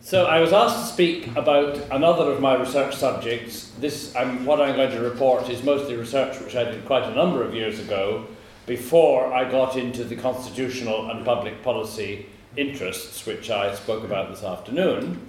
So 0.00 0.26
I 0.26 0.40
was 0.40 0.52
asked 0.52 0.80
to 0.80 0.92
speak 0.92 1.36
about 1.36 1.76
another 1.90 2.32
of 2.32 2.40
my 2.40 2.54
research 2.54 2.96
subjects. 2.96 3.72
This, 3.78 4.14
I'm, 4.16 4.46
what 4.46 4.60
I'm 4.60 4.74
going 4.74 4.90
to 4.92 5.00
report 5.00 5.48
is 5.50 5.62
mostly 5.62 5.96
research 5.96 6.40
which 6.40 6.56
I 6.56 6.64
did 6.64 6.84
quite 6.86 7.04
a 7.04 7.14
number 7.14 7.42
of 7.42 7.54
years 7.54 7.78
ago, 7.78 8.26
before 8.66 9.32
I 9.32 9.50
got 9.50 9.76
into 9.76 10.04
the 10.04 10.16
constitutional 10.16 11.10
and 11.10 11.24
public 11.24 11.62
policy 11.62 12.26
interests, 12.56 13.26
which 13.26 13.50
I 13.50 13.74
spoke 13.74 14.04
about 14.04 14.30
this 14.30 14.44
afternoon. 14.44 15.28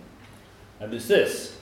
And 0.80 0.94
it's 0.94 1.08
this. 1.08 1.58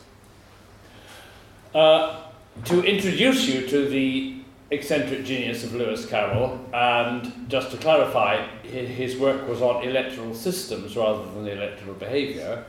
Uh, 1.74 2.24
to 2.66 2.84
introduce 2.84 3.48
you 3.48 3.68
to 3.68 3.88
the 3.88 4.37
eccentric 4.70 5.23
genius 5.23 5.63
of 5.63 5.73
Lewis 5.73 6.05
Carroll, 6.05 6.59
and 6.73 7.49
just 7.49 7.71
to 7.71 7.77
clarify, 7.77 8.45
his 8.63 9.17
work 9.17 9.47
was 9.47 9.61
on 9.61 9.84
electoral 9.84 10.34
systems 10.34 10.95
rather 10.95 11.23
than 11.31 11.47
electoral 11.47 11.93
behaviour. 11.95 12.66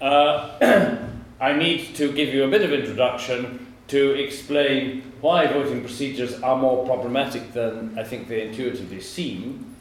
Uh, 0.00 0.96
I 1.40 1.52
need 1.52 1.94
to 1.96 2.12
give 2.12 2.32
you 2.32 2.44
a 2.44 2.48
bit 2.48 2.62
of 2.62 2.72
introduction 2.72 3.74
to 3.88 4.12
explain 4.12 5.12
why 5.20 5.46
voting 5.46 5.80
procedures 5.80 6.40
are 6.40 6.56
more 6.56 6.86
problematic 6.86 7.52
than 7.52 7.98
I 7.98 8.04
think 8.04 8.28
they 8.28 8.48
intuitively 8.48 9.00
seem. 9.00 9.76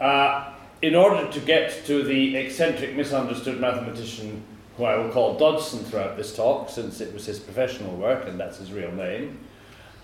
Uh, 0.00 0.52
in 0.82 0.94
order 0.94 1.30
to 1.32 1.40
get 1.40 1.84
to 1.86 2.02
the 2.02 2.36
eccentric, 2.36 2.94
misunderstood 2.94 3.60
mathematician 3.60 4.42
who 4.76 4.84
I 4.84 4.96
will 4.96 5.10
call 5.10 5.36
Dodgson 5.36 5.80
throughout 5.80 6.16
this 6.16 6.36
talk, 6.36 6.70
since 6.70 7.00
it 7.00 7.12
was 7.12 7.26
his 7.26 7.40
professional 7.40 7.96
work 7.96 8.28
and 8.28 8.38
that's 8.38 8.58
his 8.58 8.70
real 8.72 8.92
name, 8.92 9.40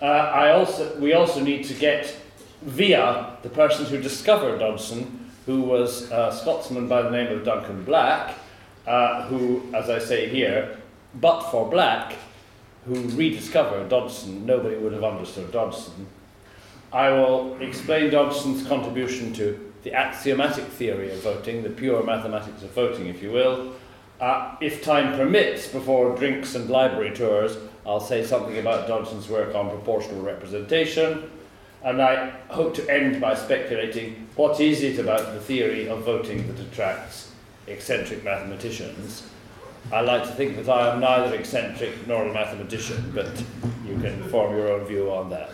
uh, 0.01 0.05
I 0.05 0.51
also, 0.51 0.97
we 0.99 1.13
also 1.13 1.39
need 1.41 1.65
to 1.65 1.73
get 1.73 2.15
via 2.61 3.37
the 3.43 3.49
person 3.49 3.85
who 3.85 4.01
discovered 4.01 4.59
Dodgson, 4.59 5.29
who 5.45 5.61
was 5.61 6.09
a 6.11 6.35
Scotsman 6.35 6.87
by 6.87 7.01
the 7.03 7.11
name 7.11 7.31
of 7.31 7.45
Duncan 7.45 7.83
Black, 7.83 8.35
uh, 8.87 9.23
who, 9.27 9.63
as 9.73 9.89
I 9.89 9.99
say 9.99 10.27
here, 10.29 10.77
but 11.15 11.49
for 11.49 11.69
Black, 11.69 12.15
who 12.85 12.95
rediscovered 13.09 13.89
Dodgson, 13.89 14.45
nobody 14.45 14.75
would 14.75 14.93
have 14.93 15.03
understood 15.03 15.51
Dodgson. 15.51 16.07
I 16.91 17.09
will 17.09 17.57
explain 17.61 18.11
Dodgson's 18.11 18.67
contribution 18.67 19.33
to 19.33 19.73
the 19.83 19.93
axiomatic 19.93 20.65
theory 20.65 21.11
of 21.11 21.21
voting, 21.21 21.63
the 21.63 21.69
pure 21.69 22.03
mathematics 22.03 22.63
of 22.63 22.71
voting, 22.71 23.07
if 23.07 23.21
you 23.21 23.31
will. 23.31 23.73
Uh, 24.19 24.55
if 24.61 24.83
time 24.83 25.15
permits, 25.17 25.67
before 25.67 26.15
drinks 26.15 26.55
and 26.55 26.69
library 26.69 27.13
tours, 27.13 27.57
I'll 27.85 27.99
say 27.99 28.25
something 28.25 28.57
about 28.57 28.87
Dodgson's 28.87 29.29
work 29.29 29.53
on 29.55 29.69
proportional 29.69 30.21
representation. 30.21 31.29
And 31.83 32.01
I 32.01 32.31
hope 32.49 32.73
to 32.75 32.89
end 32.89 33.21
by 33.21 33.35
speculating 33.35 34.27
what 34.35 34.59
is 34.59 34.81
it 34.81 34.97
about 34.97 35.33
the 35.33 35.39
theory 35.39 35.87
of 35.87 36.03
voting 36.03 36.47
that 36.47 36.59
attracts 36.59 37.31
eccentric 37.67 38.23
mathematicians. 38.23 39.29
I 39.91 40.01
like 40.01 40.23
to 40.23 40.31
think 40.31 40.55
that 40.55 40.67
I 40.67 40.93
am 40.93 40.99
neither 40.99 41.35
eccentric 41.35 42.07
nor 42.07 42.25
a 42.27 42.33
mathematician, 42.33 43.11
but 43.13 43.29
you 43.85 43.97
can 43.99 44.23
form 44.29 44.57
your 44.57 44.71
own 44.71 44.85
view 44.85 45.11
on 45.11 45.29
that. 45.29 45.51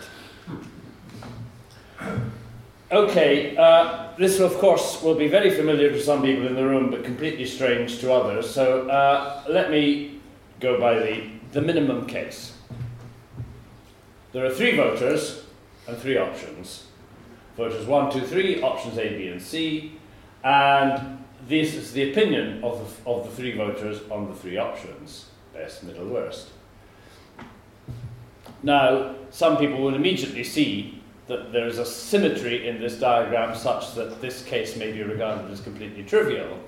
Okay, 2.90 3.56
uh, 3.56 4.08
this 4.18 4.40
of 4.40 4.54
course 4.54 5.02
will 5.02 5.14
be 5.14 5.28
very 5.28 5.50
familiar 5.50 5.90
to 5.90 6.00
some 6.00 6.22
people 6.22 6.46
in 6.46 6.54
the 6.54 6.64
room, 6.64 6.90
but 6.90 7.04
completely 7.04 7.46
strange 7.46 8.00
to 8.00 8.12
others. 8.12 8.48
So 8.48 8.88
uh, 8.88 9.42
let 9.48 9.70
me 9.70 10.20
go 10.60 10.80
by 10.80 10.94
the, 10.94 11.30
the 11.52 11.60
minimum 11.60 12.06
case. 12.06 12.56
There 14.32 14.44
are 14.44 14.50
three 14.50 14.76
voters 14.76 15.44
and 15.86 15.96
three 15.98 16.16
options. 16.16 16.86
Voters 17.56 17.86
1, 17.86 18.12
2, 18.12 18.20
3, 18.26 18.62
options 18.62 18.98
A, 18.98 19.16
B, 19.16 19.28
and 19.28 19.40
C, 19.40 19.98
and 20.42 21.22
this 21.46 21.74
is 21.74 21.92
the 21.92 22.10
opinion 22.10 22.64
of 22.64 22.78
the, 22.78 23.10
of 23.10 23.24
the 23.26 23.36
three 23.36 23.54
voters 23.54 24.00
on 24.10 24.28
the 24.28 24.34
three 24.34 24.56
options 24.56 25.26
best, 25.52 25.82
middle, 25.82 26.06
worst. 26.06 26.48
Now, 28.62 29.16
some 29.30 29.58
people 29.58 29.82
will 29.82 29.94
immediately 29.94 30.44
see 30.44 31.02
that 31.26 31.52
there 31.52 31.66
is 31.66 31.78
a 31.78 31.84
symmetry 31.84 32.66
in 32.66 32.80
this 32.80 32.98
diagram 32.98 33.54
such 33.54 33.94
that 33.94 34.22
this 34.22 34.42
case 34.44 34.76
may 34.76 34.92
be 34.92 35.02
regarded 35.02 35.50
as 35.50 35.60
completely 35.60 36.04
trivial. 36.04 36.58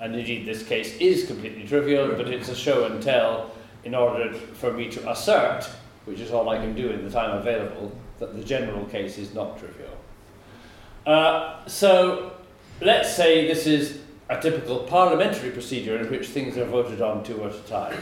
And 0.00 0.14
indeed, 0.14 0.46
this 0.46 0.62
case 0.62 0.96
is 0.98 1.26
completely 1.26 1.66
trivial, 1.66 2.14
but 2.14 2.28
it's 2.28 2.48
a 2.48 2.54
show 2.54 2.84
and 2.84 3.02
tell 3.02 3.50
in 3.88 3.94
order 3.94 4.34
for 4.34 4.70
me 4.70 4.90
to 4.90 5.10
assert, 5.10 5.64
which 6.04 6.20
is 6.20 6.30
all 6.30 6.50
I 6.50 6.58
can 6.58 6.74
do 6.74 6.90
in 6.90 7.02
the 7.02 7.10
time 7.10 7.38
available, 7.38 7.90
that 8.18 8.36
the 8.36 8.44
general 8.44 8.84
case 8.84 9.16
is 9.16 9.32
not 9.32 9.58
trivial. 9.58 9.96
Uh, 11.06 11.66
so, 11.66 12.32
let's 12.82 13.16
say 13.16 13.48
this 13.48 13.66
is 13.66 14.00
a 14.28 14.38
typical 14.38 14.80
parliamentary 14.80 15.50
procedure 15.50 15.96
in 15.96 16.10
which 16.10 16.26
things 16.28 16.58
are 16.58 16.66
voted 16.66 17.00
on 17.00 17.24
two 17.24 17.42
at 17.44 17.54
a 17.54 17.60
time. 17.60 17.98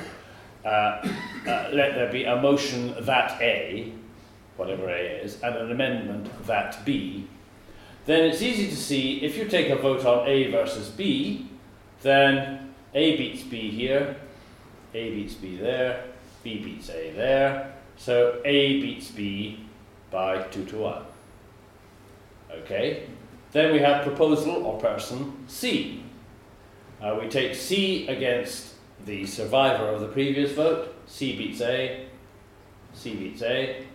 Uh, 0.64 0.68
uh, 0.68 1.70
let 1.72 1.94
there 1.94 2.10
be 2.10 2.24
a 2.24 2.34
motion 2.34 2.92
that 3.02 3.40
A, 3.40 3.92
whatever 4.56 4.90
A 4.90 5.22
is, 5.22 5.40
and 5.40 5.54
an 5.54 5.70
amendment 5.70 6.28
that 6.48 6.84
B. 6.84 7.28
Then 8.06 8.24
it's 8.24 8.42
easy 8.42 8.68
to 8.70 8.76
see 8.76 9.22
if 9.22 9.36
you 9.36 9.44
take 9.44 9.68
a 9.68 9.76
vote 9.76 10.04
on 10.04 10.26
A 10.26 10.50
versus 10.50 10.88
B, 10.88 11.48
then 12.02 12.74
A 12.92 13.16
beats 13.16 13.44
B 13.44 13.70
here, 13.70 14.16
A 14.94 15.10
beats 15.10 15.34
B 15.34 15.56
there, 15.56 16.04
B 16.42 16.58
beats 16.58 16.90
A 16.90 17.12
there. 17.12 17.74
So 17.96 18.40
A 18.44 18.80
beats 18.80 19.10
B 19.10 19.66
by 20.10 20.42
2 20.42 20.64
to 20.66 20.76
1. 20.76 21.02
Okay? 22.62 23.06
Then 23.52 23.72
we 23.72 23.78
have 23.80 24.04
proposal 24.04 24.64
or 24.66 24.78
person 24.78 25.44
C. 25.46 26.02
Uh, 27.00 27.18
we 27.20 27.28
take 27.28 27.54
C 27.54 28.06
against 28.08 28.74
the 29.04 29.26
survivor 29.26 29.88
of 29.88 30.00
the 30.00 30.08
previous 30.08 30.52
vote. 30.52 30.94
C 31.06 31.36
beats 31.36 31.60
A. 31.60 32.06
C 32.94 33.14
beats 33.14 33.42
A. 33.42 33.86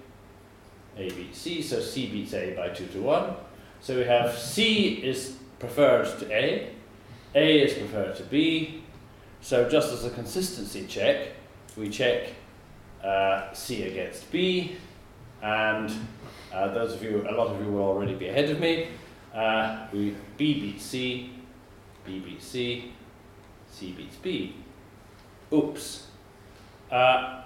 A 0.97 1.09
beats 1.09 1.39
C. 1.39 1.61
So 1.61 1.79
C 1.79 2.07
beats 2.07 2.33
A 2.33 2.53
by 2.55 2.69
2 2.69 2.87
to 2.87 3.01
1. 3.01 3.33
So 3.81 3.97
we 3.97 4.03
have 4.03 4.37
C 4.37 5.03
is 5.03 5.37
preferred 5.59 6.19
to 6.19 6.31
A. 6.31 6.69
A 7.33 7.61
is 7.61 7.73
preferred 7.73 8.15
to 8.17 8.23
B. 8.23 8.80
So 9.41 9.67
just 9.67 9.91
as 9.91 10.05
a 10.05 10.09
consistency 10.11 10.85
check, 10.87 11.29
we 11.75 11.89
check 11.89 12.29
uh, 13.03 13.51
C 13.53 13.83
against 13.83 14.31
B. 14.31 14.77
And 15.41 15.91
uh, 16.53 16.73
those 16.73 16.93
of 16.93 17.03
you, 17.03 17.25
a 17.27 17.31
lot 17.31 17.47
of 17.47 17.59
you 17.65 17.71
will 17.71 17.83
already 17.83 18.13
be 18.13 18.27
ahead 18.27 18.49
of 18.49 18.59
me. 18.59 18.89
Uh, 19.33 19.87
we 19.91 20.15
B 20.37 20.53
beats 20.61 20.83
C. 20.83 21.31
B 22.05 22.19
beats 22.19 22.45
C, 22.45 22.93
C 23.69 23.91
beats 23.91 24.15
B. 24.15 24.55
Oops. 25.53 26.07
Uh, 26.91 27.43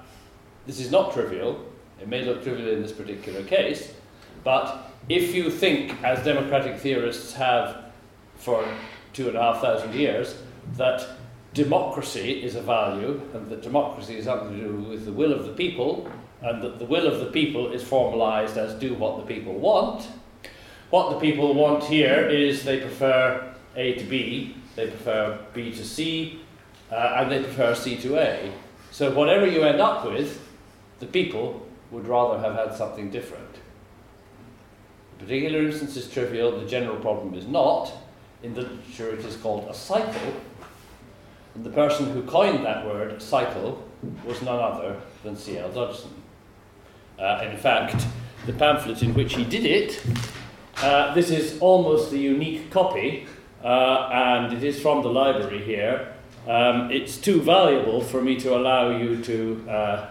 this 0.66 0.80
is 0.80 0.92
not 0.92 1.14
trivial. 1.14 1.66
It 2.02 2.08
may 2.08 2.24
look 2.24 2.44
trivial 2.44 2.70
in 2.70 2.82
this 2.82 2.92
particular 2.92 3.44
case, 3.44 3.94
but 4.44 4.92
if 5.08 5.36
you 5.36 5.50
think, 5.50 6.04
as 6.04 6.24
democratic 6.24 6.80
theorists 6.80 7.34
have 7.34 7.92
for 8.36 8.66
two 9.14 9.28
and 9.28 9.38
a 9.38 9.42
half 9.42 9.62
thousand 9.62 9.94
years, 9.94 10.36
that 10.76 11.08
democracy 11.56 12.44
is 12.44 12.56
a 12.56 12.62
value 12.62 13.20
and 13.34 13.50
that 13.50 13.64
democracy 13.64 14.18
is 14.18 14.26
something 14.26 14.52
to 14.52 14.68
do 14.68 14.76
with 14.76 15.06
the 15.06 15.12
will 15.12 15.34
of 15.34 15.46
the 15.46 15.54
people, 15.54 16.08
and 16.42 16.62
that 16.62 16.78
the 16.78 16.86
will 16.86 17.08
of 17.08 17.20
the 17.20 17.32
people 17.32 17.72
is 17.72 17.82
formalized 17.82 18.58
as 18.58 18.76
do 18.76 18.94
what 18.94 19.18
the 19.18 19.26
people 19.34 19.54
want, 19.54 20.08
what 20.92 21.10
the 21.10 21.20
people 21.20 21.54
want 21.54 21.84
here 21.84 22.30
is 22.30 22.64
they 22.64 22.80
prefer 22.80 23.56
a 23.76 23.96
to 23.96 24.04
B, 24.04 24.56
they 24.76 24.88
prefer 24.88 25.40
B 25.54 25.72
to 25.72 25.84
C, 25.84 26.42
uh, 26.92 27.16
and 27.18 27.32
they 27.32 27.42
prefer 27.42 27.74
C 27.74 27.98
to 27.98 28.18
A. 28.18 28.52
So 28.92 29.12
whatever 29.14 29.48
you 29.48 29.64
end 29.64 29.82
up 29.82 30.06
with, 30.06 30.48
the 31.00 31.08
people 31.08 31.66
would 31.90 32.08
rather 32.08 32.38
have 32.40 32.56
had 32.56 32.78
something 32.78 33.10
different. 33.10 33.50
The 35.18 35.26
particular 35.26 35.60
instance 35.60 35.96
is 35.96 36.10
trivial, 36.10 36.60
the 36.60 36.66
general 36.66 36.98
problem 36.98 37.34
is 37.34 37.48
not. 37.48 37.92
In 38.44 38.54
literature, 38.54 39.14
it 39.14 39.26
is 39.26 39.38
called 39.38 39.68
a 39.70 39.74
cycle. 39.74 40.34
The 41.64 41.70
person 41.70 42.12
who 42.12 42.24
coined 42.24 42.66
that 42.66 42.86
word, 42.86 43.22
cycle, 43.22 43.84
was 44.26 44.42
none 44.42 44.60
other 44.60 44.98
than 45.24 45.36
C.L. 45.36 45.72
Dodgson. 45.72 46.12
Uh, 47.18 47.48
in 47.50 47.58
fact, 47.58 48.06
the 48.46 48.54
pamphlet 48.54 49.02
in 49.02 49.14
which 49.14 49.36
he 49.36 49.46
did 49.46 49.66
it, 49.66 50.06
uh, 50.78 51.14
this 51.14 51.30
is 51.30 51.58
almost 51.60 52.12
a 52.12 52.18
unique 52.18 52.70
copy 52.70 53.26
uh, 53.64 54.10
and 54.12 54.54
it 54.54 54.64
is 54.64 54.82
from 54.82 55.02
the 55.02 55.10
library 55.10 55.64
here. 55.64 56.14
Um, 56.48 56.92
it's 56.92 57.18
too 57.18 57.42
valuable 57.42 58.02
for 58.02 58.22
me 58.22 58.40
to 58.42 58.56
allow 58.56 58.96
you 58.96 59.24
to 59.24 59.66
uh, 59.70 60.08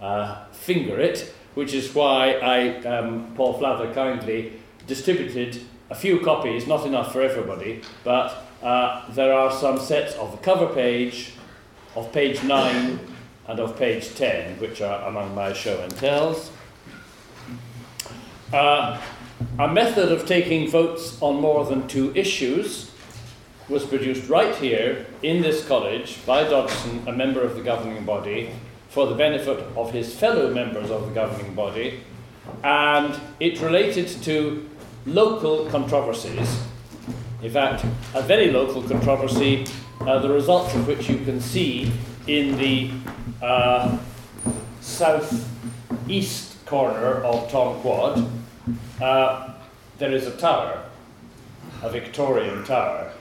uh, 0.00 0.44
finger 0.52 0.98
it, 0.98 1.34
which 1.54 1.74
is 1.74 1.94
why 1.94 2.32
I, 2.34 2.78
um, 2.84 3.32
Paul 3.34 3.58
Flather 3.58 3.92
kindly 3.92 4.54
distributed 4.86 5.60
a 5.90 5.94
few 5.94 6.20
copies, 6.20 6.66
not 6.66 6.86
enough 6.86 7.12
for 7.12 7.20
everybody, 7.20 7.82
but 8.02 8.44
uh, 8.64 9.12
there 9.12 9.32
are 9.34 9.52
some 9.52 9.78
sets 9.78 10.14
of 10.14 10.32
the 10.32 10.38
cover 10.38 10.66
page, 10.74 11.32
of 11.94 12.10
page 12.12 12.42
9, 12.42 12.98
and 13.46 13.60
of 13.60 13.76
page 13.76 14.14
10, 14.14 14.58
which 14.58 14.80
are 14.80 15.06
among 15.06 15.34
my 15.34 15.52
show 15.52 15.78
and 15.82 15.94
tells. 15.96 16.50
Uh, 18.52 19.00
a 19.58 19.68
method 19.68 20.10
of 20.10 20.26
taking 20.26 20.70
votes 20.70 21.20
on 21.20 21.40
more 21.40 21.66
than 21.66 21.86
two 21.86 22.10
issues 22.16 22.90
was 23.68 23.84
produced 23.84 24.28
right 24.30 24.54
here 24.56 25.06
in 25.22 25.42
this 25.42 25.66
college 25.66 26.24
by 26.24 26.44
Dodgson, 26.44 27.02
a 27.06 27.12
member 27.12 27.42
of 27.42 27.56
the 27.56 27.62
governing 27.62 28.04
body, 28.04 28.50
for 28.88 29.06
the 29.06 29.14
benefit 29.14 29.58
of 29.76 29.92
his 29.92 30.14
fellow 30.14 30.52
members 30.54 30.90
of 30.90 31.06
the 31.06 31.12
governing 31.12 31.54
body, 31.54 32.00
and 32.62 33.20
it 33.40 33.60
related 33.60 34.08
to 34.22 34.68
local 35.04 35.66
controversies. 35.66 36.62
In 37.44 37.50
fact, 37.50 37.84
a 38.14 38.22
very 38.22 38.50
local 38.50 38.82
controversy, 38.82 39.66
uh, 40.00 40.18
the 40.18 40.30
results 40.30 40.74
of 40.74 40.88
which 40.88 41.10
you 41.10 41.18
can 41.26 41.42
see 41.42 41.92
in 42.26 42.56
the 42.56 42.90
uh, 43.42 43.98
southeast 44.80 46.64
corner 46.64 47.16
of 47.22 47.50
Tom 47.50 47.78
Quad. 47.82 48.26
Uh, 48.98 49.52
there 49.98 50.10
is 50.10 50.26
a 50.26 50.34
tower, 50.38 50.86
a 51.82 51.90
Victorian 51.90 52.64
tower. 52.64 53.12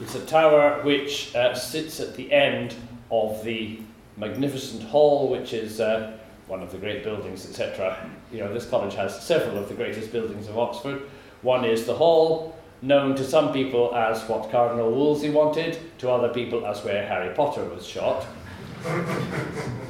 It's 0.00 0.14
a 0.14 0.24
tower 0.24 0.80
which 0.84 1.34
uh, 1.34 1.56
sits 1.56 1.98
at 1.98 2.14
the 2.14 2.32
end 2.32 2.76
of 3.10 3.42
the 3.42 3.80
magnificent 4.16 4.84
hall, 4.84 5.28
which 5.28 5.52
is 5.52 5.80
uh, 5.80 6.16
one 6.46 6.62
of 6.62 6.70
the 6.70 6.78
great 6.78 7.02
buildings, 7.02 7.44
etc. 7.44 8.08
You 8.32 8.38
know, 8.38 8.54
this 8.54 8.70
college 8.70 8.94
has 8.94 9.20
several 9.20 9.58
of 9.58 9.68
the 9.68 9.74
greatest 9.74 10.12
buildings 10.12 10.46
of 10.46 10.56
Oxford. 10.56 11.02
One 11.42 11.64
is 11.64 11.86
the 11.86 11.94
hall, 11.94 12.57
known 12.82 13.16
to 13.16 13.24
some 13.24 13.52
people 13.52 13.94
as 13.94 14.22
what 14.28 14.50
Cardinal 14.50 14.90
Wolsey 14.90 15.30
wanted, 15.30 15.78
to 15.98 16.10
other 16.10 16.28
people 16.28 16.66
as 16.66 16.84
where 16.84 17.06
Harry 17.06 17.34
Potter 17.34 17.64
was 17.64 17.86
shot. 17.86 18.26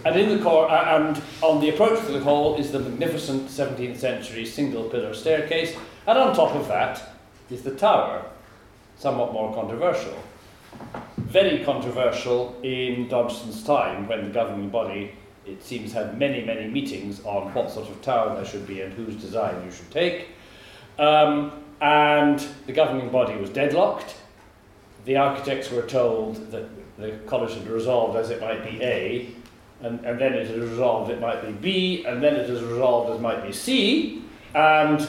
and 0.05 0.17
in 0.17 0.37
the 0.37 0.43
core, 0.43 0.71
uh, 0.71 0.97
and 0.97 1.23
on 1.43 1.61
the 1.61 1.69
approach 1.69 2.05
to 2.07 2.13
the 2.13 2.21
hall 2.21 2.57
is 2.57 2.73
the 2.73 2.79
magnificent 2.79 3.47
17th 3.49 3.99
century 3.99 4.47
single 4.47 4.85
pillar 4.85 5.13
staircase, 5.13 5.77
and 6.07 6.19
on 6.19 6.35
top 6.35 6.55
of 6.55 6.67
that 6.69 7.03
is 7.51 7.63
the 7.63 7.75
tower, 7.75 8.25
somewhat 8.97 9.33
more 9.33 9.55
controversial. 9.55 10.17
Very 11.19 11.65
controversial 11.65 12.59
in 12.63 13.09
Dodgson's 13.09 13.63
time 13.63 14.09
when 14.09 14.25
the 14.25 14.31
governing 14.31 14.71
body, 14.71 15.13
it 15.45 15.63
seems, 15.63 15.93
had 15.93 16.19
many, 16.19 16.43
many 16.45 16.69
meetings 16.69 17.23
on 17.25 17.53
what 17.53 17.71
sort 17.71 17.91
of 17.91 18.01
tower 18.01 18.35
there 18.35 18.47
should 18.47 18.67
be 18.67 18.81
and 18.81 18.93
whose 18.95 19.17
design 19.17 19.63
you 19.65 19.71
should 19.71 19.91
take. 19.91 20.29
Um, 20.99 21.53
and 21.81 22.45
the 22.67 22.73
governing 22.73 23.11
body 23.11 23.37
was 23.37 23.51
deadlocked. 23.51 24.17
The 25.05 25.17
architects 25.17 25.71
were 25.71 25.83
told 25.83 26.51
that 26.51 26.69
the 26.99 27.13
college 27.27 27.55
had 27.55 27.67
resolved 27.69 28.17
as 28.17 28.31
it 28.31 28.41
might 28.41 28.65
be 28.65 28.83
A, 28.83 29.31
and, 29.81 30.05
and 30.05 30.21
then 30.21 30.35
it 30.35 30.49
had 30.49 30.59
resolved 30.59 31.11
it 31.11 31.21
might 31.21 31.45
be 31.47 31.53
B, 31.53 32.05
and 32.05 32.23
then 32.23 32.35
it 32.35 32.49
has 32.49 32.63
resolved 32.63 33.11
as 33.11 33.17
it 33.19 33.23
might 33.23 33.45
be 33.47 33.53
C, 33.53 34.23
and 34.55 35.01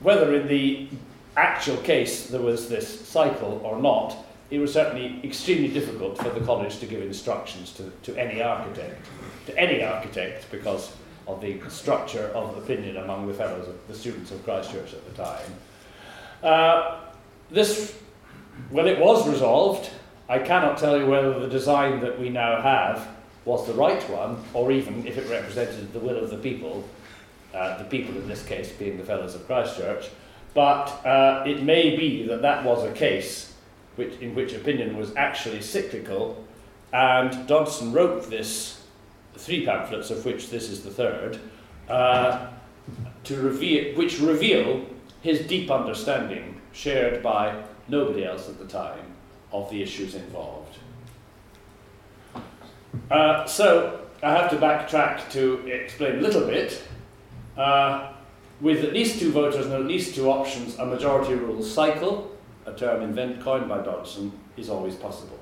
whether 0.00 0.34
in 0.34 0.46
the 0.48 0.88
actual 1.36 1.76
case 1.78 2.26
there 2.26 2.42
was 2.42 2.68
this 2.68 3.06
cycle 3.08 3.60
or 3.64 3.80
not, 3.80 4.16
it 4.50 4.58
was 4.58 4.72
certainly 4.72 5.20
extremely 5.24 5.68
difficult 5.68 6.18
for 6.18 6.30
the 6.30 6.40
college 6.40 6.78
to 6.78 6.86
give 6.86 7.02
instructions 7.02 7.72
to, 7.72 7.90
to 8.02 8.18
any 8.18 8.42
architect, 8.42 9.06
to 9.46 9.58
any 9.58 9.82
architect, 9.82 10.50
because 10.50 10.92
of 11.26 11.40
the 11.40 11.60
structure 11.68 12.30
of 12.34 12.56
opinion 12.56 12.96
among 12.96 13.26
the 13.26 13.34
fellows, 13.34 13.68
of, 13.68 13.76
the 13.88 13.94
students 13.94 14.30
of 14.30 14.42
Christ 14.44 14.72
Church 14.72 14.94
at 14.94 15.04
the 15.04 15.22
time. 15.22 15.52
Uh, 16.42 17.00
this, 17.50 17.96
when 18.70 18.86
it 18.86 18.98
was 18.98 19.28
resolved, 19.28 19.90
I 20.28 20.38
cannot 20.38 20.78
tell 20.78 20.98
you 20.98 21.06
whether 21.06 21.38
the 21.40 21.48
design 21.48 22.00
that 22.00 22.18
we 22.18 22.28
now 22.28 22.60
have 22.60 23.08
was 23.44 23.66
the 23.66 23.72
right 23.72 24.02
one, 24.10 24.42
or 24.52 24.70
even 24.70 25.06
if 25.06 25.16
it 25.16 25.28
represented 25.30 25.92
the 25.92 25.98
will 25.98 26.18
of 26.18 26.30
the 26.30 26.36
people, 26.36 26.86
uh, 27.54 27.78
the 27.78 27.84
people 27.84 28.14
in 28.16 28.28
this 28.28 28.44
case 28.44 28.70
being 28.70 28.98
the 28.98 29.04
fellows 29.04 29.34
of 29.34 29.46
Christ 29.46 29.76
Church, 29.76 30.10
But 30.54 31.04
uh, 31.06 31.44
it 31.46 31.62
may 31.62 31.96
be 31.96 32.26
that 32.26 32.42
that 32.42 32.64
was 32.64 32.84
a 32.84 32.92
case 32.92 33.54
which, 33.96 34.18
in 34.20 34.34
which 34.34 34.52
opinion 34.54 34.96
was 34.96 35.14
actually 35.16 35.62
cyclical, 35.62 36.44
and 36.92 37.46
Dodgson 37.46 37.92
wrote 37.92 38.28
this, 38.30 38.82
three 39.36 39.64
pamphlets, 39.64 40.10
of 40.10 40.24
which 40.24 40.50
this 40.50 40.68
is 40.68 40.82
the 40.82 40.90
third, 40.90 41.38
uh, 41.88 42.48
to 43.24 43.40
reveal, 43.40 43.96
which 43.96 44.18
reveal 44.20 44.84
his 45.20 45.40
deep 45.46 45.70
understanding, 45.70 46.60
shared 46.72 47.22
by 47.22 47.62
nobody 47.88 48.24
else 48.24 48.48
at 48.48 48.58
the 48.58 48.66
time, 48.66 49.04
of 49.52 49.70
the 49.70 49.82
issues 49.82 50.14
involved. 50.14 50.78
Uh, 53.10 53.46
so, 53.46 54.06
I 54.22 54.32
have 54.32 54.50
to 54.50 54.56
backtrack 54.56 55.30
to 55.32 55.66
explain 55.68 56.18
a 56.18 56.20
little 56.20 56.46
bit. 56.46 56.82
Uh, 57.56 58.12
with 58.60 58.84
at 58.84 58.92
least 58.92 59.20
two 59.20 59.30
voters 59.30 59.66
and 59.66 59.74
at 59.74 59.84
least 59.84 60.14
two 60.14 60.28
options, 60.28 60.78
a 60.78 60.86
majority 60.86 61.34
rule 61.34 61.62
cycle, 61.62 62.36
a 62.66 62.72
term 62.72 63.02
invent 63.02 63.40
coined 63.40 63.68
by 63.68 63.80
Dodgson, 63.82 64.32
is 64.56 64.68
always 64.68 64.96
possible. 64.96 65.38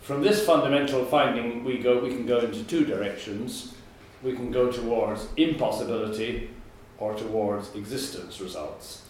From 0.00 0.22
this 0.22 0.44
fundamental 0.44 1.04
finding, 1.04 1.64
we, 1.64 1.78
go, 1.78 1.98
we 1.98 2.10
can 2.10 2.26
go 2.26 2.38
into 2.38 2.64
two 2.64 2.84
directions. 2.84 3.74
We 4.22 4.34
can 4.34 4.50
go 4.50 4.70
towards 4.72 5.28
impossibility 5.36 6.50
or 6.98 7.14
towards 7.14 7.74
existence 7.74 8.40
results. 8.40 9.02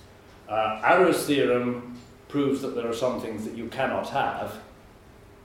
Uh, 0.49 0.81
Arrow's 0.85 1.27
theorem 1.27 1.99
proves 2.29 2.61
that 2.63 2.75
there 2.75 2.89
are 2.89 2.95
some 2.95 3.21
things 3.21 3.45
that 3.45 3.55
you 3.55 3.69
cannot 3.69 4.09
have, 4.11 4.55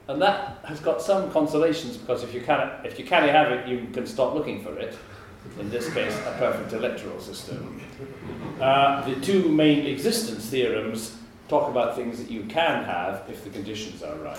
and 0.08 0.20
that 0.20 0.58
has 0.64 0.80
got 0.80 1.00
some 1.00 1.30
consolations 1.30 1.96
because 1.96 2.22
if 2.22 2.34
you 2.34 2.40
cannot, 2.40 2.84
if 2.84 2.98
you 2.98 3.04
can't 3.04 3.30
have 3.30 3.52
it, 3.52 3.68
you 3.68 3.86
can 3.92 4.06
stop 4.06 4.34
looking 4.34 4.62
for 4.62 4.76
it. 4.78 4.96
In 5.58 5.70
this 5.70 5.92
case, 5.92 6.14
a 6.26 6.34
perfect 6.38 6.72
electoral 6.72 7.20
system. 7.20 7.80
Uh, 8.60 9.08
the 9.08 9.18
two 9.20 9.48
main 9.48 9.86
existence 9.86 10.46
theorems 10.46 11.16
talk 11.48 11.70
about 11.70 11.96
things 11.96 12.18
that 12.18 12.30
you 12.30 12.42
can 12.44 12.84
have 12.84 13.24
if 13.28 13.42
the 13.44 13.50
conditions 13.50 14.02
are 14.02 14.16
right. 14.16 14.38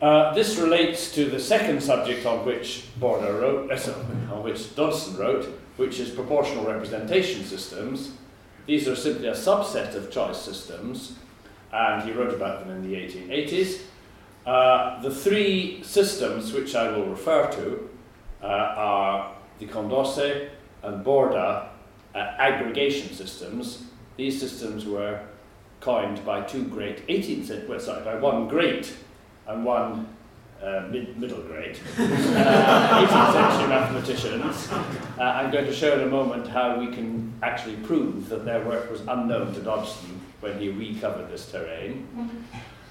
Uh, 0.00 0.34
this 0.34 0.56
relates 0.58 1.12
to 1.14 1.26
the 1.26 1.40
second 1.40 1.82
subject 1.82 2.26
on 2.26 2.44
which 2.44 2.84
Borda 3.00 3.40
wrote, 3.40 3.70
uh, 3.70 4.34
on 4.34 4.42
which 4.42 4.74
Dodgson 4.76 5.16
wrote, 5.16 5.48
which 5.76 5.98
is 5.98 6.10
proportional 6.10 6.64
representation 6.64 7.44
systems. 7.44 8.12
These 8.66 8.88
are 8.88 8.96
simply 8.96 9.28
a 9.28 9.32
subset 9.32 9.94
of 9.94 10.10
choice 10.10 10.40
systems, 10.40 11.16
and 11.72 12.02
he 12.02 12.12
wrote 12.12 12.32
about 12.32 12.60
them 12.60 12.76
in 12.76 12.88
the 12.88 12.96
1880s. 12.96 13.80
Uh, 14.46 15.00
the 15.00 15.14
three 15.14 15.82
systems 15.82 16.52
which 16.52 16.74
I 16.74 16.90
will 16.90 17.06
refer 17.06 17.50
to 17.52 17.88
uh, 18.42 18.46
are 18.46 19.34
the 19.58 19.66
Condorcet 19.66 20.50
and 20.82 21.04
Borda 21.04 21.68
uh, 22.14 22.18
aggregation 22.18 23.14
systems. 23.14 23.84
These 24.16 24.38
systems 24.38 24.84
were 24.84 25.20
coined 25.80 26.24
by 26.24 26.42
two 26.42 26.64
great 26.64 27.06
18th 27.08 27.46
century, 27.46 27.68
well, 27.68 27.80
sorry, 27.80 28.04
by 28.04 28.16
one 28.16 28.48
great 28.48 28.92
and 29.46 29.64
one 29.64 30.08
uh, 30.64 30.86
mid, 30.90 31.18
middle 31.18 31.42
grade, 31.42 31.78
uh, 31.98 33.06
18th 33.06 33.32
century 33.32 33.68
mathematicians. 33.68 34.72
Uh, 35.18 35.22
I'm 35.22 35.50
going 35.50 35.66
to 35.66 35.74
show 35.74 35.94
in 35.94 36.00
a 36.00 36.06
moment 36.10 36.48
how 36.48 36.78
we 36.78 36.86
can 36.86 37.32
actually 37.42 37.76
prove 37.76 38.28
that 38.30 38.44
their 38.44 38.64
work 38.64 38.90
was 38.90 39.02
unknown 39.02 39.52
to 39.54 39.60
Dodgson 39.60 40.20
when 40.40 40.58
he 40.58 40.70
recovered 40.70 41.30
this 41.30 41.50
terrain. 41.50 42.08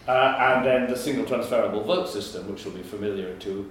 Uh, 0.07 0.35
and 0.39 0.65
then 0.65 0.89
the 0.89 0.97
single 0.97 1.25
transferable 1.25 1.83
vote 1.83 2.09
system, 2.09 2.49
which 2.51 2.65
will 2.65 2.73
be 2.73 2.83
familiar 2.83 3.35
to 3.37 3.69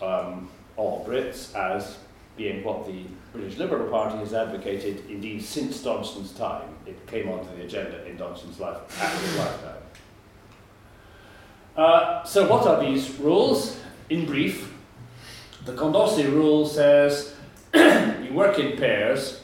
um, 0.00 0.48
all 0.76 1.04
Brits 1.04 1.54
as 1.54 1.98
being 2.36 2.64
what 2.64 2.86
the 2.86 3.04
British 3.32 3.58
Liberal 3.58 3.90
Party 3.90 4.16
has 4.18 4.32
advocated, 4.32 5.04
indeed, 5.10 5.42
since 5.42 5.82
Dodgson's 5.82 6.32
time. 6.32 6.68
It 6.86 7.06
came 7.06 7.28
onto 7.28 7.54
the 7.56 7.64
agenda 7.64 8.06
in 8.06 8.16
Dodgson's 8.16 8.58
life, 8.58 8.78
active 9.02 9.38
lifetime. 9.38 9.81
Uh, 11.76 12.22
so 12.24 12.46
what 12.48 12.66
are 12.66 12.82
these 12.82 13.18
rules? 13.18 13.78
In 14.10 14.26
brief, 14.26 14.72
the 15.64 15.72
Condorcet 15.72 16.30
rule 16.30 16.66
says 16.66 17.34
you 17.74 18.32
work 18.34 18.58
in 18.58 18.76
pairs, 18.76 19.40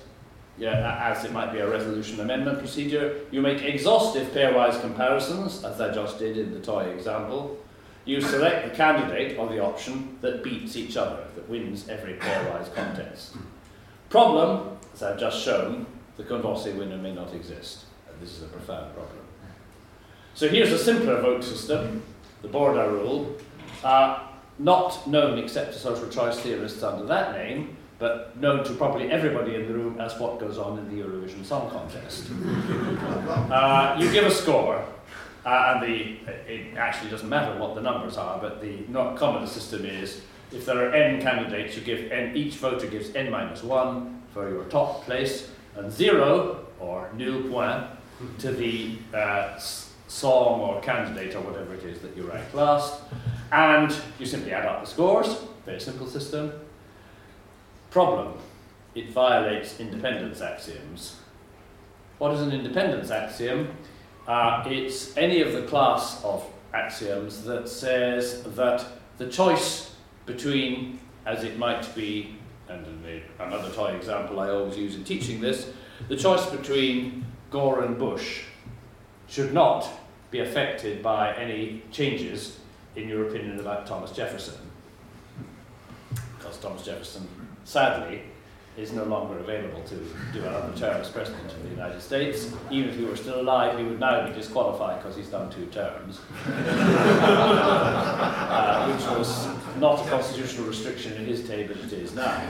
yeah, 0.59 1.11
as 1.11 1.25
it 1.25 1.33
might 1.33 1.53
be 1.53 1.59
a 1.59 1.71
resolution 1.71 2.21
amendment 2.21 2.59
procedure. 2.59 3.21
You 3.31 3.41
make 3.41 3.63
exhaustive 3.63 4.29
pairwise 4.29 4.81
comparisons, 4.81 5.65
as 5.65 5.81
I 5.81 5.93
just 5.95 6.19
did 6.19 6.37
in 6.37 6.53
the 6.53 6.61
toy 6.61 6.85
example. 6.87 7.59
You 8.05 8.21
select 8.21 8.69
the 8.69 8.77
candidate 8.77 9.39
or 9.39 9.49
the 9.49 9.63
option 9.63 10.19
that 10.21 10.43
beats 10.43 10.77
each 10.77 10.97
other, 10.97 11.25
that 11.35 11.49
wins 11.49 11.89
every 11.89 12.15
pairwise 12.15 12.75
contest. 12.75 13.37
Problem, 14.11 14.79
as 14.93 15.03
I've 15.03 15.19
just 15.19 15.43
shown, 15.43 15.87
the 16.17 16.25
Condorcet 16.25 16.75
winner 16.77 16.97
may 16.97 17.15
not 17.15 17.33
exist. 17.33 17.85
This 18.21 18.33
is 18.33 18.43
a 18.43 18.47
profound 18.47 18.93
problem. 18.95 19.19
So 20.35 20.49
here's 20.49 20.73
a 20.73 20.79
simpler 20.79 21.21
vote 21.21 21.45
system 21.45 22.03
the 22.43 22.49
Borda 22.49 22.91
rule, 22.91 23.37
uh, 23.85 24.29
not 24.59 25.07
known 25.07 25.39
except 25.39 25.73
to 25.73 25.79
social 25.79 26.09
choice 26.09 26.39
theorists 26.41 26.83
under 26.83 27.05
that 27.07 27.33
name, 27.33 27.77
but 27.99 28.37
known 28.41 28.65
to 28.65 28.73
probably 28.75 29.11
everybody 29.11 29.55
in 29.55 29.67
the 29.67 29.75
room 29.75 30.01
as 30.01 30.19
what 30.19 30.39
goes 30.39 30.59
on 30.59 30.79
in 30.79 30.89
the 30.89 31.03
Eurovision 31.03 31.45
Song 31.45 31.71
Contest. 31.71 32.29
uh, 33.51 33.97
you 33.99 34.11
give 34.13 34.25
a 34.25 34.31
score, 34.31 34.85
uh, 35.45 35.75
and 35.75 35.83
the, 35.83 36.17
it 36.47 36.77
actually 36.77 37.11
doesn't 37.11 37.29
matter 37.29 37.59
what 37.59 37.75
the 37.75 37.81
numbers 37.81 38.17
are, 38.17 38.41
but 38.41 38.61
the 38.61 38.85
not 38.89 39.17
common 39.17 39.47
system 39.47 39.85
is 39.85 40.21
if 40.53 40.65
there 40.65 40.89
are 40.89 40.95
n 40.95 41.21
candidates, 41.21 41.77
you 41.77 41.83
give 41.83 42.11
n, 42.11 42.37
each 42.37 42.55
voter 42.57 42.87
gives 42.87 43.15
n 43.15 43.31
minus 43.31 43.63
1 43.63 44.23
for 44.33 44.49
your 44.49 44.65
top 44.65 45.05
place, 45.05 45.51
and 45.77 45.93
0, 45.93 46.65
or 46.81 47.11
nil 47.15 47.43
point, 47.51 47.85
to 48.39 48.53
the 48.53 48.97
uh, 49.15 49.59
song 50.09 50.61
or 50.61 50.81
candidate 50.81 51.35
or 51.35 51.41
whatever 51.43 51.75
it 51.75 51.85
is 51.85 52.01
that 52.01 52.17
you 52.17 52.25
rank 52.25 52.53
last, 52.55 53.01
and 53.53 53.95
you 54.19 54.27
simply 54.27 54.53
add 54.53 54.67
up 54.67 54.83
the 54.83 54.91
scores. 54.91 55.37
Very 55.65 55.81
simple 55.81 56.07
system. 56.07 56.53
Problem 57.91 58.35
it 58.95 59.11
violates 59.11 59.79
independence 59.79 60.41
axioms. 60.41 61.17
What 62.19 62.33
is 62.35 62.41
an 62.41 62.53
independence 62.53 63.11
axiom? 63.11 63.71
Uh, 64.27 64.65
it's 64.67 65.17
any 65.17 65.41
of 65.41 65.53
the 65.53 65.63
class 65.63 66.23
of 66.25 66.45
axioms 66.75 67.45
that 67.45 67.69
says 67.69 68.43
that 68.43 68.85
the 69.19 69.29
choice 69.29 69.95
between, 70.27 70.99
as 71.27 71.45
it 71.45 71.59
might 71.59 71.95
be, 71.95 72.37
and 72.69 72.85
another 73.39 73.71
toy 73.71 73.95
example 73.95 74.41
I 74.41 74.51
always 74.51 74.77
use 74.77 74.95
in 74.95 75.05
teaching 75.05 75.41
this, 75.41 75.71
the 76.09 76.17
choice 76.17 76.45
between 76.47 77.25
Gore 77.51 77.85
and 77.85 77.99
Bush 77.99 78.43
should 79.29 79.53
not 79.53 79.89
be 80.31 80.41
affected 80.41 81.03
by 81.03 81.35
any 81.35 81.83
changes 81.91 82.59
in 82.97 83.09
your 83.09 83.29
opinion 83.29 83.61
about 83.61 83.87
Thomas 83.87 84.11
Jefferson. 84.11 84.55
Because 86.37 86.59
Thomas 86.59 86.85
Jefferson, 86.85 87.29
sadly, 87.65 88.23
is 88.79 88.93
no 88.93 89.05
longer 89.05 89.39
available 89.39 89.83
to 89.83 89.97
do 90.33 90.41
another 90.45 90.73
term 90.77 91.01
as 91.01 91.11
President 91.11 91.51
of 91.53 91.63
the 91.65 91.69
United 91.71 92.01
States. 92.01 92.53
Even 92.71 92.91
if 92.91 92.97
he 92.97 93.05
were 93.05 93.17
still 93.17 93.41
alive, 93.41 93.77
he 93.77 93.85
would 93.85 93.99
now 93.99 94.25
be 94.27 94.33
disqualified 94.33 95.03
because 95.03 95.17
he's 95.17 95.27
done 95.29 95.51
two 95.51 95.67
terms, 95.67 96.21
uh, 96.47 96.53
which 98.93 99.05
was 99.19 99.49
not 99.79 100.07
a 100.07 100.09
constitutional 100.09 100.67
restriction 100.67 101.13
in 101.15 101.25
his 101.27 101.41
day, 101.41 101.67
but 101.67 101.77
it 101.77 101.93
is 101.93 102.15
now. 102.15 102.41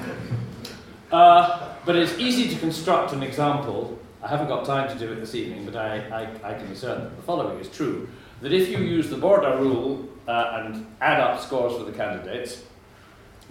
Uh, 1.11 1.75
but 1.87 1.97
it's 1.97 2.19
easy 2.19 2.55
to 2.55 2.61
construct 2.61 3.15
an 3.15 3.23
example. 3.23 3.99
I 4.23 4.27
haven't 4.27 4.49
got 4.49 4.65
time 4.65 4.89
to 4.89 4.99
do 4.99 5.13
it 5.13 5.21
this 5.21 5.35
evening, 5.35 5.65
but 5.65 5.77
I, 5.77 5.99
I, 6.43 6.51
I 6.51 6.55
can 6.55 6.67
assert 6.73 6.99
that 6.99 7.17
the 7.17 7.23
following 7.23 7.59
is 7.61 7.69
true. 7.69 8.09
That 8.41 8.53
if 8.53 8.69
you 8.69 8.79
use 8.79 9.09
the 9.09 9.17
Borda 9.17 9.61
rule 9.61 10.09
uh, 10.27 10.63
and 10.65 10.87
add 11.01 11.21
up 11.21 11.41
scores 11.41 11.77
for 11.77 11.85
the 11.85 11.97
candidates, 11.97 12.63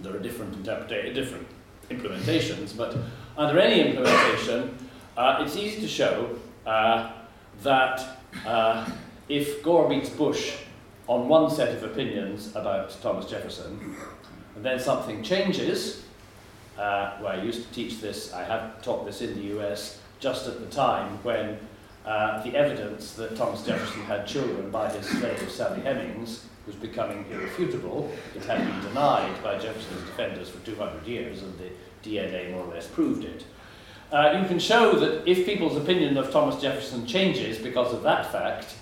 there 0.00 0.14
are 0.14 0.18
different 0.18 0.54
interpretations, 0.54 1.14
different 1.14 1.46
implementations, 1.90 2.76
but 2.76 2.96
under 3.36 3.58
any 3.58 3.80
implementation, 3.88 4.76
uh, 5.16 5.42
it's 5.44 5.56
easy 5.56 5.80
to 5.80 5.88
show 5.88 6.36
uh, 6.66 7.12
that 7.62 8.18
uh, 8.46 8.88
if 9.28 9.62
Gore 9.62 9.88
beats 9.88 10.10
Bush 10.10 10.56
on 11.06 11.28
one 11.28 11.50
set 11.50 11.74
of 11.74 11.82
opinions 11.82 12.54
about 12.54 12.90
Thomas 13.00 13.24
Jefferson, 13.24 13.96
and 14.54 14.64
then 14.64 14.78
something 14.78 15.22
changes, 15.22 16.04
uh, 16.76 17.16
where 17.18 17.32
I 17.32 17.42
used 17.42 17.66
to 17.66 17.74
teach 17.74 18.00
this, 18.00 18.34
I 18.34 18.44
have 18.44 18.82
taught 18.82 19.06
this 19.06 19.22
in 19.22 19.34
the 19.34 19.58
US 19.58 19.98
just 20.20 20.46
at 20.46 20.60
the 20.60 20.66
time 20.66 21.18
when 21.22 21.58
uh, 22.04 22.42
the 22.42 22.54
evidence 22.56 23.12
that 23.14 23.36
Thomas 23.36 23.64
Jefferson 23.64 24.02
had 24.02 24.26
children 24.26 24.70
by 24.70 24.90
his 24.90 25.06
slave 25.06 25.50
Sally 25.50 25.80
Hemings 25.80 26.44
was 26.66 26.76
becoming 26.76 27.24
irrefutable. 27.30 28.10
It 28.34 28.44
had 28.44 28.58
been 28.58 28.80
denied 28.82 29.42
by 29.42 29.58
Jefferson's 29.58 30.02
defenders 30.02 30.48
for 30.48 30.64
200 30.64 31.06
years, 31.06 31.42
and 31.42 31.54
the 31.58 31.70
DNA 32.08 32.52
more 32.52 32.64
or 32.64 32.74
less 32.74 32.86
proved 32.86 33.24
it. 33.24 33.44
Uh, 34.10 34.38
you 34.40 34.48
can 34.48 34.58
show 34.58 34.98
that 34.98 35.28
if 35.28 35.44
people's 35.44 35.76
opinion 35.76 36.16
of 36.16 36.30
Thomas 36.30 36.60
Jefferson 36.60 37.06
changes 37.06 37.58
because 37.58 37.92
of 37.92 38.02
that 38.02 38.32
fact, 38.32 38.76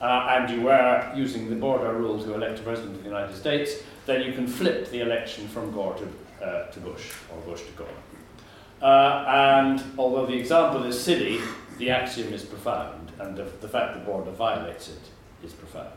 uh, 0.00 0.26
and 0.30 0.50
you 0.50 0.62
were 0.62 1.12
using 1.14 1.48
the 1.48 1.56
Borda 1.56 1.96
rule 1.96 2.22
to 2.22 2.34
elect 2.34 2.58
a 2.58 2.62
president 2.62 2.96
of 2.96 3.02
the 3.02 3.08
United 3.08 3.36
States, 3.36 3.82
then 4.06 4.22
you 4.22 4.32
can 4.32 4.46
flip 4.46 4.90
the 4.90 5.00
election 5.00 5.46
from 5.48 5.70
Gore 5.70 5.94
to, 5.94 6.44
uh, 6.44 6.70
to 6.70 6.80
Bush, 6.80 7.12
or 7.32 7.40
Bush 7.42 7.62
to 7.62 7.72
Gore. 7.72 7.86
Uh, 8.82 9.24
and 9.26 9.82
although 9.98 10.26
the 10.26 10.34
example 10.34 10.84
is 10.84 11.00
silly, 11.00 11.40
the 11.78 11.90
axiom 11.90 12.32
is 12.32 12.44
profound, 12.44 13.12
and 13.18 13.36
the, 13.36 13.44
the 13.60 13.68
fact 13.68 13.94
that 13.94 14.06
Borda 14.06 14.32
violates 14.32 14.88
it 14.88 15.00
is 15.44 15.52
profound. 15.52 15.88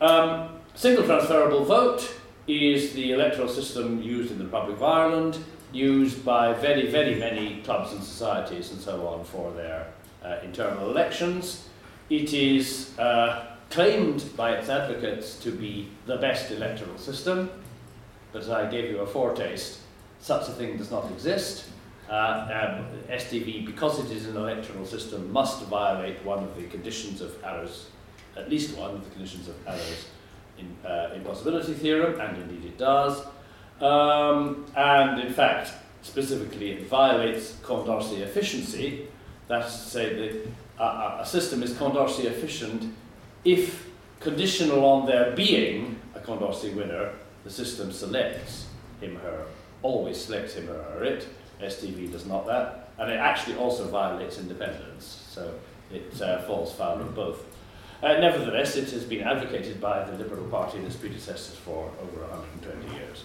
Um, 0.00 0.60
single 0.74 1.04
transferable 1.04 1.64
vote 1.64 2.16
is 2.48 2.94
the 2.94 3.12
electoral 3.12 3.48
system 3.48 4.02
used 4.02 4.32
in 4.32 4.38
the 4.38 4.44
Republic 4.44 4.76
of 4.76 4.82
Ireland, 4.82 5.38
used 5.72 6.24
by 6.24 6.52
very, 6.54 6.90
very 6.90 7.14
many 7.14 7.60
clubs 7.62 7.92
and 7.92 8.02
societies 8.02 8.72
and 8.72 8.80
so 8.80 9.06
on 9.06 9.24
for 9.24 9.52
their 9.52 9.86
uh, 10.24 10.38
internal 10.42 10.90
elections. 10.90 11.68
It 12.08 12.32
is 12.32 12.98
uh, 12.98 13.56
claimed 13.70 14.24
by 14.36 14.52
its 14.52 14.68
advocates 14.68 15.38
to 15.40 15.52
be 15.52 15.88
the 16.06 16.16
best 16.16 16.50
electoral 16.50 16.98
system, 16.98 17.50
but 18.32 18.42
as 18.42 18.50
I 18.50 18.68
gave 18.68 18.90
you 18.90 19.00
a 19.00 19.06
foretaste, 19.06 19.79
such 20.20 20.48
a 20.48 20.52
thing 20.52 20.76
does 20.76 20.90
not 20.90 21.10
exist. 21.10 21.66
Uh, 22.08 22.82
um, 22.82 22.86
STV, 23.08 23.64
because 23.64 24.00
it 24.00 24.10
is 24.10 24.26
an 24.26 24.36
electoral 24.36 24.84
system, 24.84 25.30
must 25.32 25.64
violate 25.66 26.22
one 26.24 26.42
of 26.42 26.56
the 26.56 26.64
conditions 26.64 27.20
of 27.20 27.32
Arrow's 27.44 27.86
at 28.36 28.48
least 28.48 28.76
one 28.76 28.90
of 28.90 29.04
the 29.04 29.10
conditions 29.10 29.48
of 29.48 29.54
Arrow's 29.66 30.06
in, 30.58 30.76
uh, 30.88 31.10
impossibility 31.14 31.74
theorem, 31.74 32.20
and 32.20 32.36
indeed 32.42 32.64
it 32.64 32.78
does. 32.78 33.22
Um, 33.80 34.66
and 34.76 35.20
in 35.20 35.32
fact, 35.32 35.72
specifically, 36.02 36.72
it 36.72 36.86
violates 36.88 37.52
Condorcet 37.62 38.20
efficiency. 38.20 39.08
That's 39.48 39.84
to 39.84 39.90
say 39.90 40.14
that 40.14 40.82
a, 40.82 41.22
a 41.22 41.26
system 41.26 41.62
is 41.62 41.72
Condorcet 41.72 42.24
efficient 42.26 42.92
if, 43.44 43.88
conditional 44.20 44.84
on 44.84 45.06
there 45.06 45.34
being 45.34 45.98
a 46.14 46.20
Condorcet 46.20 46.74
winner, 46.74 47.12
the 47.44 47.50
system 47.50 47.90
selects 47.90 48.66
him, 49.00 49.16
her, 49.16 49.46
always 49.82 50.20
selects 50.20 50.54
him, 50.54 50.68
or 50.68 51.04
it. 51.04 51.26
STV 51.60 52.10
does 52.10 52.26
not 52.26 52.46
that. 52.46 52.90
And 52.98 53.10
it 53.10 53.16
actually 53.16 53.56
also 53.56 53.86
violates 53.88 54.38
independence. 54.38 55.24
So 55.30 55.54
it 55.92 56.20
uh, 56.20 56.42
falls 56.42 56.72
foul 56.72 57.00
of 57.00 57.14
both. 57.14 57.44
Uh, 58.02 58.14
nevertheless, 58.14 58.76
it 58.76 58.90
has 58.90 59.04
been 59.04 59.22
advocated 59.22 59.80
by 59.80 60.02
the 60.04 60.16
Liberal 60.16 60.46
Party 60.48 60.78
and 60.78 60.86
its 60.86 60.96
predecessors 60.96 61.56
for 61.56 61.90
over 62.02 62.20
120 62.22 62.94
years. 62.96 63.24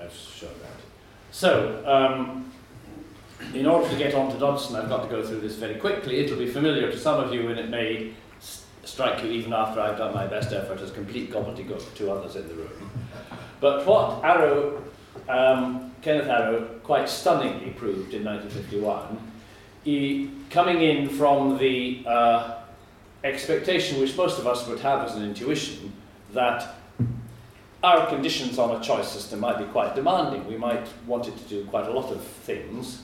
I've 0.00 0.12
shown 0.12 0.54
that. 0.62 0.80
So, 1.32 1.82
um, 1.84 2.52
in 3.54 3.66
order 3.66 3.88
to 3.88 3.96
get 3.96 4.14
on 4.14 4.32
to 4.32 4.38
Dodgson, 4.38 4.76
I've 4.76 4.88
got 4.88 5.02
to 5.02 5.08
go 5.08 5.24
through 5.24 5.40
this 5.40 5.56
very 5.56 5.76
quickly. 5.76 6.18
It'll 6.18 6.38
be 6.38 6.46
familiar 6.46 6.92
to 6.92 6.98
some 6.98 7.18
of 7.18 7.34
you, 7.34 7.48
and 7.48 7.58
it 7.58 7.68
may 7.68 8.12
strike 8.84 9.22
you 9.24 9.30
even 9.30 9.52
after 9.52 9.80
I've 9.80 9.98
done 9.98 10.14
my 10.14 10.26
best 10.26 10.52
effort 10.52 10.80
as 10.80 10.90
complete 10.90 11.32
gobbledygook 11.32 11.94
to 11.94 12.12
others 12.12 12.36
in 12.36 12.46
the 12.46 12.54
room. 12.54 12.90
But 13.62 13.86
what 13.86 14.24
Arrow, 14.24 14.82
um, 15.28 15.92
Kenneth 16.02 16.26
Arrow, 16.26 16.64
quite 16.82 17.08
stunningly 17.08 17.70
proved 17.70 18.12
in 18.12 18.24
1951, 18.24 19.18
he, 19.84 20.32
coming 20.50 20.82
in 20.82 21.08
from 21.08 21.58
the 21.58 22.02
uh, 22.04 22.56
expectation, 23.22 24.00
which 24.00 24.16
most 24.16 24.40
of 24.40 24.48
us 24.48 24.66
would 24.66 24.80
have 24.80 25.06
as 25.08 25.14
an 25.14 25.22
intuition, 25.22 25.92
that 26.32 26.74
our 27.84 28.08
conditions 28.08 28.58
on 28.58 28.80
a 28.80 28.82
choice 28.82 29.08
system 29.08 29.38
might 29.38 29.58
be 29.58 29.64
quite 29.66 29.94
demanding. 29.94 30.44
We 30.48 30.56
might 30.56 30.88
want 31.06 31.28
it 31.28 31.36
to 31.36 31.44
do 31.44 31.64
quite 31.66 31.86
a 31.86 31.92
lot 31.92 32.10
of 32.10 32.20
things. 32.20 33.02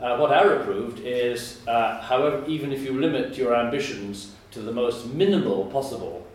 Uh, 0.00 0.16
what 0.16 0.32
Arrow 0.32 0.64
proved 0.64 0.98
is, 1.04 1.60
uh, 1.68 2.00
however, 2.00 2.44
even 2.48 2.72
if 2.72 2.82
you 2.82 3.00
limit 3.00 3.36
your 3.36 3.54
ambitions 3.54 4.34
to 4.50 4.60
the 4.60 4.72
most 4.72 5.06
minimal 5.06 5.66
possible 5.66 6.26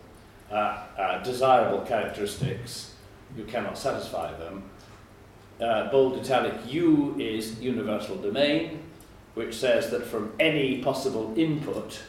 uh, 0.50 0.78
uh 0.96 1.22
desirable 1.22 1.80
characteristics, 1.80 2.94
you 3.36 3.44
cannot 3.44 3.78
satisfy 3.78 4.36
them. 4.38 4.62
Uh, 5.60 5.90
bold 5.90 6.18
italic 6.18 6.54
U 6.66 7.14
is 7.18 7.60
universal 7.60 8.16
domain, 8.16 8.82
which 9.34 9.54
says 9.54 9.90
that 9.90 10.04
from 10.04 10.32
any 10.38 10.82
possible 10.82 11.32
input, 11.36 12.00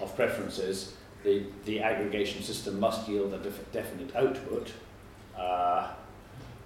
of 0.00 0.14
preferences, 0.16 0.94
the, 1.22 1.44
the 1.64 1.80
aggregation 1.80 2.42
system 2.42 2.78
must 2.78 3.08
yield 3.08 3.32
a 3.32 3.38
def 3.38 3.72
definite 3.72 4.14
output. 4.14 4.72
Uh, 5.36 5.88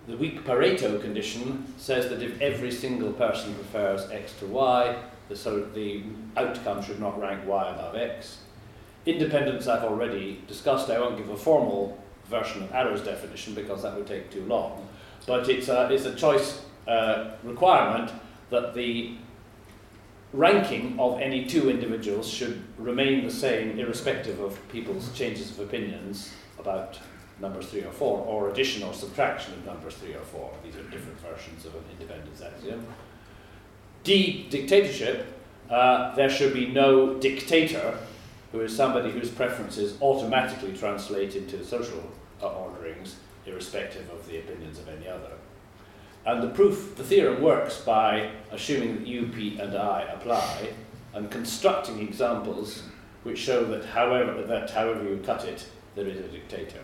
the 0.07 0.17
weak 0.17 0.45
Pareto 0.45 1.01
condition 1.01 1.73
says 1.77 2.09
that 2.09 2.23
if 2.23 2.41
every 2.41 2.71
single 2.71 3.13
person 3.13 3.55
prefers 3.55 4.11
x 4.11 4.33
to 4.41 4.47
y, 4.47 4.97
the, 5.29 5.37
so 5.37 5.61
the 5.61 6.03
outcome 6.37 6.83
should 6.83 6.99
not 6.99 7.21
rank 7.21 7.47
y 7.47 7.69
above 7.71 7.95
x. 7.95 8.39
Independence 9.07 9.67
I've 9.69 9.85
already 9.85 10.43
discussed. 10.49 10.91
I 10.91 10.99
won't 10.99 11.17
give 11.17 11.29
a 11.31 11.37
formal 11.37 12.03
version 12.29 12.63
of 12.63 12.73
Arrow's 12.73 13.03
definition 13.03 13.55
because 13.55 13.83
that 13.83 13.97
would 13.97 14.07
take 14.07 14.31
too 14.31 14.45
long. 14.45 14.87
But 15.27 15.49
it's 15.49 15.69
a, 15.69 15.91
it's 15.91 16.05
a 16.05 16.15
choice 16.15 16.63
uh, 16.87 17.33
requirement 17.43 18.13
that 18.51 18.75
the 18.75 19.15
ranking 20.33 20.99
of 20.99 21.21
any 21.21 21.47
two 21.47 21.71
individuals 21.71 22.29
should 22.29 22.63
remain 22.77 23.25
the 23.25 23.31
same 23.31 23.79
irrespective 23.79 24.41
of 24.41 24.57
people's 24.69 25.13
changes 25.13 25.51
of 25.51 25.61
opinions 25.61 26.33
about 26.59 26.99
numbers 27.41 27.67
three 27.67 27.83
or 27.83 27.93
four, 27.93 28.19
or 28.27 28.51
addition 28.51 28.83
or 28.83 28.93
subtraction 28.93 29.55
of 29.55 29.65
numbers 29.65 29.95
three 29.95 30.15
or 30.15 30.21
four. 30.21 30.53
These 30.65 30.77
are 30.77 30.83
different 30.85 31.19
versions 31.21 31.65
of 31.65 31.75
an 31.75 31.85
independence 31.93 32.43
axiom. 32.43 32.85
D, 34.03 34.49
dictatorship, 34.51 35.27
uh, 35.71 36.15
there 36.15 36.31
should 36.31 36.53
be 36.53 36.67
no 36.67 37.15
dictator 37.15 37.99
who 38.53 38.61
is 38.61 38.75
somebody 38.75 39.11
whose 39.11 39.31
preferences 39.31 40.01
automatically 40.01 40.77
translate 40.77 41.37
into 41.37 41.65
social 41.65 42.03
uh, 42.43 42.49
orderings 42.49 43.17
irrespective 43.47 44.09
of 44.11 44.27
the 44.27 44.39
opinions 44.39 44.79
of 44.79 44.89
any 44.89 45.09
other. 45.09 45.33
And 46.27 46.43
the 46.43 46.49
proof, 46.49 46.95
the 46.97 47.05
theorem 47.05 47.43
works 47.43 47.81
by 47.81 48.31
assuming 48.51 48.99
that 48.99 49.07
U, 49.07 49.31
P, 49.35 49.59
and 49.59 49.75
I 49.77 50.03
apply 50.03 50.71
and 51.15 51.31
constructing 51.31 52.01
examples 52.01 52.83
which 53.23 53.39
show 53.39 53.65
that 53.65 53.85
however, 53.85 54.43
that 54.43 54.71
however 54.71 55.03
you 55.05 55.21
cut 55.25 55.45
it, 55.45 55.67
there 55.95 56.07
is 56.07 56.19
a 56.19 56.29
dictator. 56.29 56.81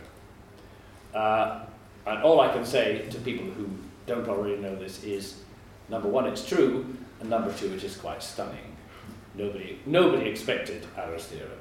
Uh, 1.15 1.61
and 2.07 2.23
all 2.23 2.41
I 2.41 2.53
can 2.53 2.65
say 2.65 3.07
to 3.11 3.19
people 3.21 3.47
who 3.47 3.69
don't 4.07 4.29
already 4.29 4.57
know 4.57 4.75
this 4.77 5.05
is, 5.05 5.41
number 5.89 6.09
one, 6.09 6.27
it's 6.27 6.47
true, 6.47 6.87
and 7.21 7.31
number 7.31 7.53
two, 7.53 7.73
it 7.73 7.85
is 7.85 7.97
quite 7.97 8.23
stunning. 8.23 8.74
Nobody, 9.35 9.79
nobody 9.85 10.29
expected 10.31 10.87
Arrow's 10.97 11.27
theorem. 11.27 11.59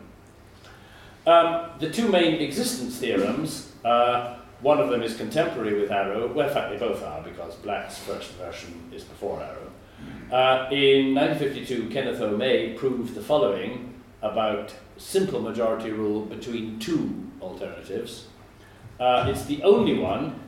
Um, 1.26 1.72
the 1.80 1.90
two 1.90 2.10
main 2.10 2.42
existence 2.42 2.98
theorems, 2.98 3.72
uh, 3.84 4.36
one 4.62 4.80
of 4.80 4.90
them 4.90 5.02
is 5.02 5.16
contemporary 5.16 5.80
with 5.80 5.92
Arrow, 5.92 6.32
well, 6.32 6.48
in 6.48 6.54
fact, 6.54 6.72
they 6.72 6.78
both 6.78 7.02
are, 7.04 7.22
because 7.22 7.56
Black's 7.56 7.98
first 7.98 8.32
version 8.34 8.90
is 8.94 9.04
before 9.04 9.42
Arrow. 9.42 9.72
Uh, 10.32 10.68
in 10.72 11.14
1952, 11.16 11.90
Kenneth 11.90 12.22
O. 12.22 12.36
May 12.36 12.74
proved 12.74 13.16
the 13.16 13.22
following 13.22 13.94
about 14.22 14.74
simple 14.98 15.42
majority 15.42 15.92
rule 15.92 16.22
between 16.26 16.80
two 16.80 17.30
alternatives. 17.42 18.28
Uh, 19.00 19.26
it's 19.28 19.46
the 19.46 19.62
only 19.64 19.98
one, 20.00 20.40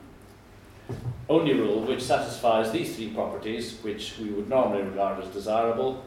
only 1.30 1.54
rule, 1.54 1.82
which 1.82 2.02
satisfies 2.02 2.72
these 2.72 2.96
three 2.96 3.10
properties, 3.10 3.80
which 3.82 4.18
we 4.20 4.30
would 4.30 4.50
normally 4.50 4.84
regard 4.84 5.22
as 5.24 5.30
desirable. 5.30 6.04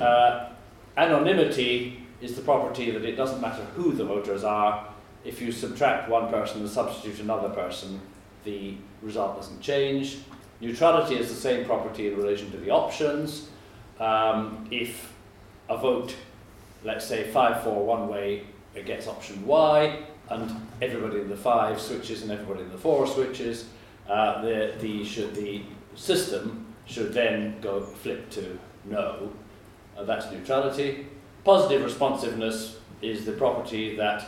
Uh, 0.00 0.48
anonymity 0.96 2.04
is 2.20 2.34
the 2.34 2.42
property 2.42 2.90
that 2.90 3.04
it 3.04 3.16
doesn't 3.16 3.40
matter 3.40 3.64
who 3.74 3.92
the 3.92 4.04
voters 4.04 4.44
are, 4.44 4.92
if 5.24 5.40
you 5.40 5.52
subtract 5.52 6.08
one 6.08 6.28
person 6.28 6.60
and 6.60 6.68
substitute 6.68 7.20
another 7.20 7.48
person, 7.50 8.00
the 8.44 8.74
result 9.02 9.36
doesn't 9.36 9.60
change. 9.60 10.18
Neutrality 10.60 11.16
is 11.16 11.28
the 11.28 11.34
same 11.34 11.64
property 11.64 12.08
in 12.08 12.16
relation 12.16 12.50
to 12.50 12.56
the 12.56 12.70
options. 12.70 13.48
Um, 14.00 14.66
if 14.70 15.12
a 15.68 15.76
vote, 15.76 16.14
let's 16.84 17.06
say 17.06 17.30
5 17.30 17.62
4 17.62 17.86
one 17.86 18.08
way, 18.08 18.44
it 18.74 18.86
gets 18.86 19.06
option 19.06 19.46
Y, 19.46 20.02
and 20.30 20.68
everybody 20.80 21.20
in 21.20 21.28
the 21.28 21.36
5 21.36 21.80
switches 21.80 22.22
and 22.22 22.30
everybody 22.30 22.62
in 22.62 22.72
the 22.72 22.78
4 22.78 23.06
switches, 23.06 23.66
uh, 24.08 24.42
the, 24.42 24.74
the, 24.80 25.04
should, 25.04 25.34
the 25.34 25.62
system 25.94 26.66
should 26.86 27.12
then 27.12 27.60
go 27.60 27.80
flip 27.80 28.28
to 28.30 28.58
no. 28.84 29.32
Uh, 29.96 30.04
that's 30.04 30.30
neutrality. 30.30 31.06
Positive 31.44 31.82
responsiveness 31.82 32.78
is 33.00 33.24
the 33.24 33.32
property 33.32 33.96
that 33.96 34.24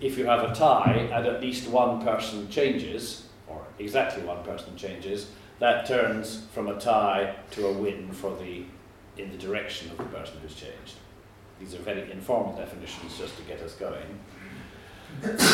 if 0.00 0.18
you 0.18 0.26
have 0.26 0.50
a 0.50 0.54
tie 0.54 1.08
and 1.12 1.26
at 1.26 1.40
least 1.40 1.68
one 1.68 2.02
person 2.02 2.48
changes, 2.50 3.26
or 3.46 3.62
exactly 3.78 4.22
one 4.22 4.42
person 4.44 4.76
changes, 4.76 5.30
that 5.58 5.86
turns 5.86 6.44
from 6.52 6.68
a 6.68 6.78
tie 6.78 7.34
to 7.50 7.66
a 7.66 7.72
win 7.72 8.12
for 8.12 8.36
the 8.36 8.64
in 9.16 9.32
the 9.32 9.38
direction 9.38 9.90
of 9.90 9.96
the 9.96 10.04
person 10.04 10.36
who's 10.40 10.54
changed. 10.54 10.94
These 11.58 11.74
are 11.74 11.78
very 11.78 12.10
informal 12.12 12.56
definitions 12.56 13.18
just 13.18 13.36
to 13.36 13.42
get 13.42 13.60
us 13.60 13.74
going. 13.74 14.20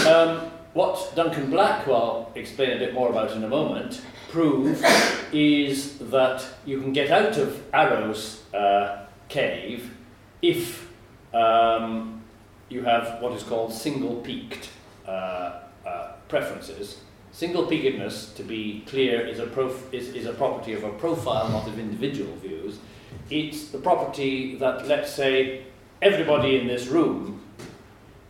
Um, 0.07 0.51
what 0.75 1.13
Duncan 1.17 1.51
Black, 1.51 1.85
who 1.85 1.93
I'll 1.93 2.31
explain 2.35 2.73
a 2.73 2.79
bit 2.79 2.93
more 2.93 3.09
about 3.09 3.33
in 3.33 3.43
a 3.43 3.49
moment, 3.49 4.03
proved 4.29 4.85
is 5.33 5.99
that 6.11 6.45
you 6.67 6.81
can 6.81 6.93
get 6.93 7.11
out 7.11 7.39
of 7.39 7.63
Arrow's 7.73 8.43
uh, 8.53 9.04
cave 9.29 9.95
if 10.43 10.89
um, 11.33 12.23
you 12.69 12.83
have 12.83 13.21
what 13.21 13.33
is 13.33 13.43
called 13.43 13.73
single 13.73 14.17
peaked 14.17 14.71
uh, 15.07 15.61
uh, 15.87 16.13
preferences 16.29 16.99
Single 17.35 17.67
peakedness, 17.67 18.33
to 18.37 18.45
be 18.45 18.85
clear, 18.87 19.27
is 19.27 19.41
a, 19.41 19.47
prof- 19.47 19.93
is, 19.93 20.11
is 20.15 20.25
a 20.27 20.33
property 20.33 20.73
of 20.73 20.85
a 20.85 20.91
profile, 20.91 21.49
not 21.49 21.67
of 21.67 21.81
individual 21.81 22.33
views. 22.37 22.79
It's 23.29 23.71
the 23.71 23.79
property 23.79 24.55
that, 24.59 24.87
let's 24.87 25.13
say, 25.13 25.65
everybody 26.01 26.61
in 26.61 26.69
this 26.69 26.87
room, 26.87 27.43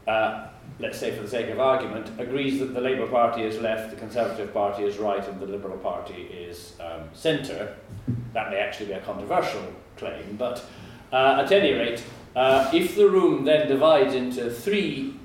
uh, 0.09 0.47
let's 0.79 0.99
say 0.99 1.15
for 1.15 1.23
the 1.23 1.29
sake 1.29 1.51
of 1.51 1.61
argument, 1.61 2.13
agrees 2.19 2.59
that 2.61 2.73
the 2.73 2.81
Labour 2.81 3.07
Party 3.07 3.43
is 3.43 3.61
left, 3.61 3.91
the 3.91 3.97
Conservative 3.97 4.55
Party 4.55 4.85
is 4.85 4.97
right, 4.97 5.29
and 5.29 5.39
the 5.39 5.47
Liberal 5.47 5.77
Party 5.77 6.23
is 6.23 6.73
um, 6.81 7.03
centre. 7.13 7.77
That 8.33 8.51
may 8.51 8.57
actually 8.57 8.87
be 8.87 8.93
a 8.93 9.03
controversial 9.03 9.67
claim, 9.99 10.37
but 10.39 10.65
uh, 11.13 11.43
at 11.45 11.53
any 11.53 11.73
rate, 11.73 12.03
uh, 12.37 12.71
if 12.73 12.97
the 12.97 13.09
room 13.09 13.45
then 13.45 13.69
divides 13.69 14.15
into 14.15 14.51
three, 14.51 15.17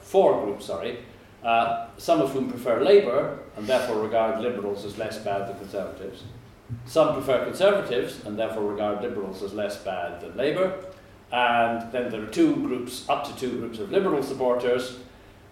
four 0.00 0.44
groups, 0.44 0.66
sorry, 0.66 0.98
uh, 1.44 1.86
some 1.98 2.20
of 2.20 2.32
whom 2.32 2.50
prefer 2.50 2.82
Labour 2.82 3.38
and 3.56 3.66
therefore 3.66 4.00
regard 4.00 4.40
Liberals 4.40 4.84
as 4.84 4.98
less 4.98 5.18
bad 5.18 5.48
than 5.48 5.58
Conservatives. 5.58 6.24
Some 6.86 7.14
prefer 7.14 7.44
Conservatives 7.44 8.24
and 8.24 8.38
therefore 8.38 8.64
regard 8.64 9.02
Liberals 9.02 9.42
as 9.42 9.52
less 9.52 9.76
bad 9.76 10.20
than 10.20 10.36
Labour. 10.36 10.74
And 11.30 11.92
then 11.92 12.10
there 12.10 12.22
are 12.22 12.26
two 12.26 12.56
groups, 12.56 13.08
up 13.08 13.26
to 13.26 13.36
two 13.36 13.58
groups 13.58 13.78
of 13.78 13.92
Liberal 13.92 14.22
supporters, 14.22 14.98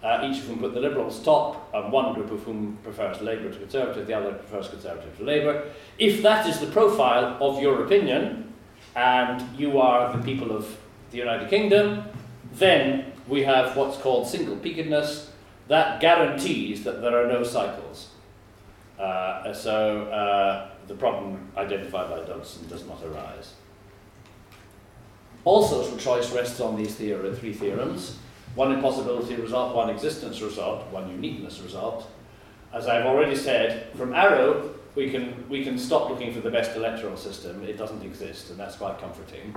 uh, 0.03 0.23
each 0.25 0.39
of 0.39 0.45
whom 0.47 0.59
put 0.59 0.73
the 0.75 0.81
Liberals 0.81 1.23
top, 1.23 1.69
and 1.75 1.93
one 1.93 2.15
group 2.15 2.31
of 2.31 2.43
whom 2.45 2.79
prefers 2.83 3.21
Labour 3.21 3.51
to 3.51 3.59
Conservative, 3.59 4.07
the 4.07 4.15
other 4.15 4.33
prefers 4.33 4.69
Conservative 4.69 5.17
to 5.19 5.25
Labour. 5.25 5.71
If 5.99 6.23
that 6.23 6.49
is 6.49 6.61
the 6.61 6.67
profile 6.67 7.37
of 7.41 7.61
your 7.61 7.85
opinion, 7.85 8.46
and 8.97 9.45
you 9.57 9.79
are 9.79 10.17
the 10.17 10.23
people 10.25 10.51
of 10.57 10.77
the 11.11 11.19
United 11.19 11.49
Kingdom, 11.51 12.05
then 12.55 13.13
we 13.29 13.43
have 13.43 13.77
what's 13.77 13.99
called 13.99 14.27
single 14.27 14.57
peakedness, 14.57 15.29
that 15.69 16.01
guarantees 16.01 16.83
that 16.85 17.03
there 17.03 17.23
are 17.23 17.29
no 17.29 17.43
cycles. 17.43 18.09
Uh, 18.99 19.53
so 19.53 20.05
uh, 20.05 20.71
the 20.87 20.95
problem 20.95 21.51
identified 21.57 22.09
by 22.09 22.25
Dodgson 22.25 22.67
does 22.69 22.87
not 22.87 23.03
arise. 23.05 23.55
All 25.45 25.63
social 25.63 25.99
choice 25.99 26.33
rests 26.33 26.61
on 26.61 26.77
these 26.77 26.95
three 26.95 27.53
theorems. 27.53 28.19
One 28.55 28.73
impossibility 28.73 29.37
result, 29.37 29.77
one 29.77 29.91
existence 29.91 30.41
result, 30.41 30.87
one 30.91 31.11
uniqueness 31.11 31.61
result. 31.61 32.11
As 32.73 32.87
I've 32.87 33.05
already 33.05 33.37
said, 33.37 33.93
from 33.95 34.15
Arrow, 34.15 34.76
we 34.97 35.11
can, 35.11 35.49
we 35.49 35.63
can 35.63 35.79
stop 35.79 36.11
looking 36.11 36.33
for 36.33 36.41
the 36.41 36.51
best 36.51 36.75
electoral 36.75 37.17
system. 37.17 37.63
It 37.63 37.77
doesn't 37.77 38.03
exist, 38.03 38.51
and 38.51 38.59
that's 38.59 38.77
quite 38.77 38.99
comforting. 38.99 39.55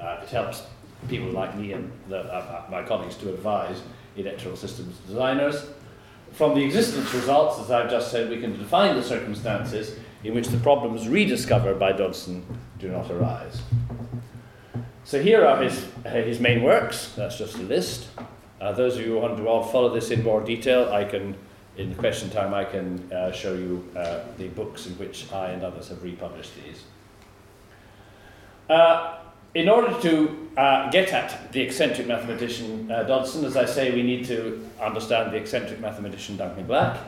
Uh, 0.00 0.20
it 0.22 0.28
helps 0.30 0.64
people 1.08 1.28
like 1.28 1.56
me 1.56 1.72
and 1.72 1.92
the, 2.08 2.20
uh, 2.20 2.64
my 2.70 2.82
colleagues 2.82 3.14
to 3.16 3.28
advise 3.28 3.82
electoral 4.16 4.56
systems 4.56 4.96
designers. 5.06 5.66
From 6.32 6.54
the 6.54 6.64
existence 6.64 7.12
results, 7.12 7.60
as 7.60 7.70
I've 7.70 7.90
just 7.90 8.10
said, 8.10 8.30
we 8.30 8.40
can 8.40 8.58
define 8.58 8.96
the 8.96 9.02
circumstances 9.02 9.98
in 10.24 10.34
which 10.34 10.48
the 10.48 10.58
problems 10.58 11.08
rediscovered 11.08 11.78
by 11.78 11.92
Dodgson 11.92 12.44
do 12.78 12.88
not 12.88 13.10
arise. 13.10 13.60
So 15.04 15.20
here 15.20 15.44
are 15.44 15.62
his, 15.62 15.86
uh, 16.06 16.10
his 16.10 16.40
main 16.40 16.62
works. 16.62 17.12
That's 17.16 17.36
just 17.36 17.56
a 17.56 17.62
list. 17.62 18.08
Uh, 18.60 18.72
those 18.72 18.96
of 18.96 19.02
you 19.02 19.14
who 19.14 19.18
want 19.18 19.36
to 19.36 19.42
follow 19.72 19.92
this 19.92 20.10
in 20.10 20.22
more 20.22 20.40
detail, 20.40 20.90
I 20.92 21.04
can, 21.04 21.36
in 21.80 21.88
the 21.88 21.96
question 21.96 22.28
time, 22.28 22.52
I 22.52 22.64
can 22.64 23.10
uh, 23.10 23.32
show 23.32 23.54
you 23.54 23.88
uh, 23.96 24.20
the 24.36 24.48
books 24.48 24.86
in 24.86 24.92
which 24.98 25.32
I 25.32 25.50
and 25.50 25.64
others 25.64 25.88
have 25.88 26.02
republished 26.02 26.52
these. 26.62 26.82
Uh, 28.68 29.18
in 29.54 29.68
order 29.68 29.98
to 30.02 30.48
uh, 30.58 30.90
get 30.90 31.12
at 31.12 31.50
the 31.52 31.62
eccentric 31.62 32.06
mathematician 32.06 32.90
uh, 32.90 33.02
Dodgson, 33.04 33.44
as 33.46 33.56
I 33.56 33.64
say, 33.64 33.94
we 33.94 34.02
need 34.02 34.26
to 34.26 34.68
understand 34.80 35.32
the 35.32 35.38
eccentric 35.38 35.80
mathematician 35.80 36.36
Duncan 36.36 36.66
Black, 36.66 37.00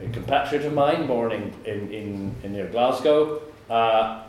a 0.00 0.08
compatriot 0.10 0.64
of 0.64 0.72
mine, 0.72 1.08
born 1.08 1.32
in, 1.32 1.52
in, 1.64 1.92
in, 1.92 2.34
in 2.44 2.52
near 2.52 2.68
Glasgow. 2.68 3.42
Uh, 3.68 4.22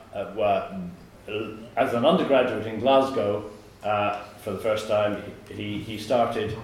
as 1.76 1.94
an 1.94 2.04
undergraduate 2.04 2.66
in 2.66 2.80
Glasgow, 2.80 3.50
for 3.82 4.52
the 4.52 4.60
first 4.60 4.88
time, 4.88 5.22
he, 5.50 5.78
he 5.78 6.00
started 6.00 6.58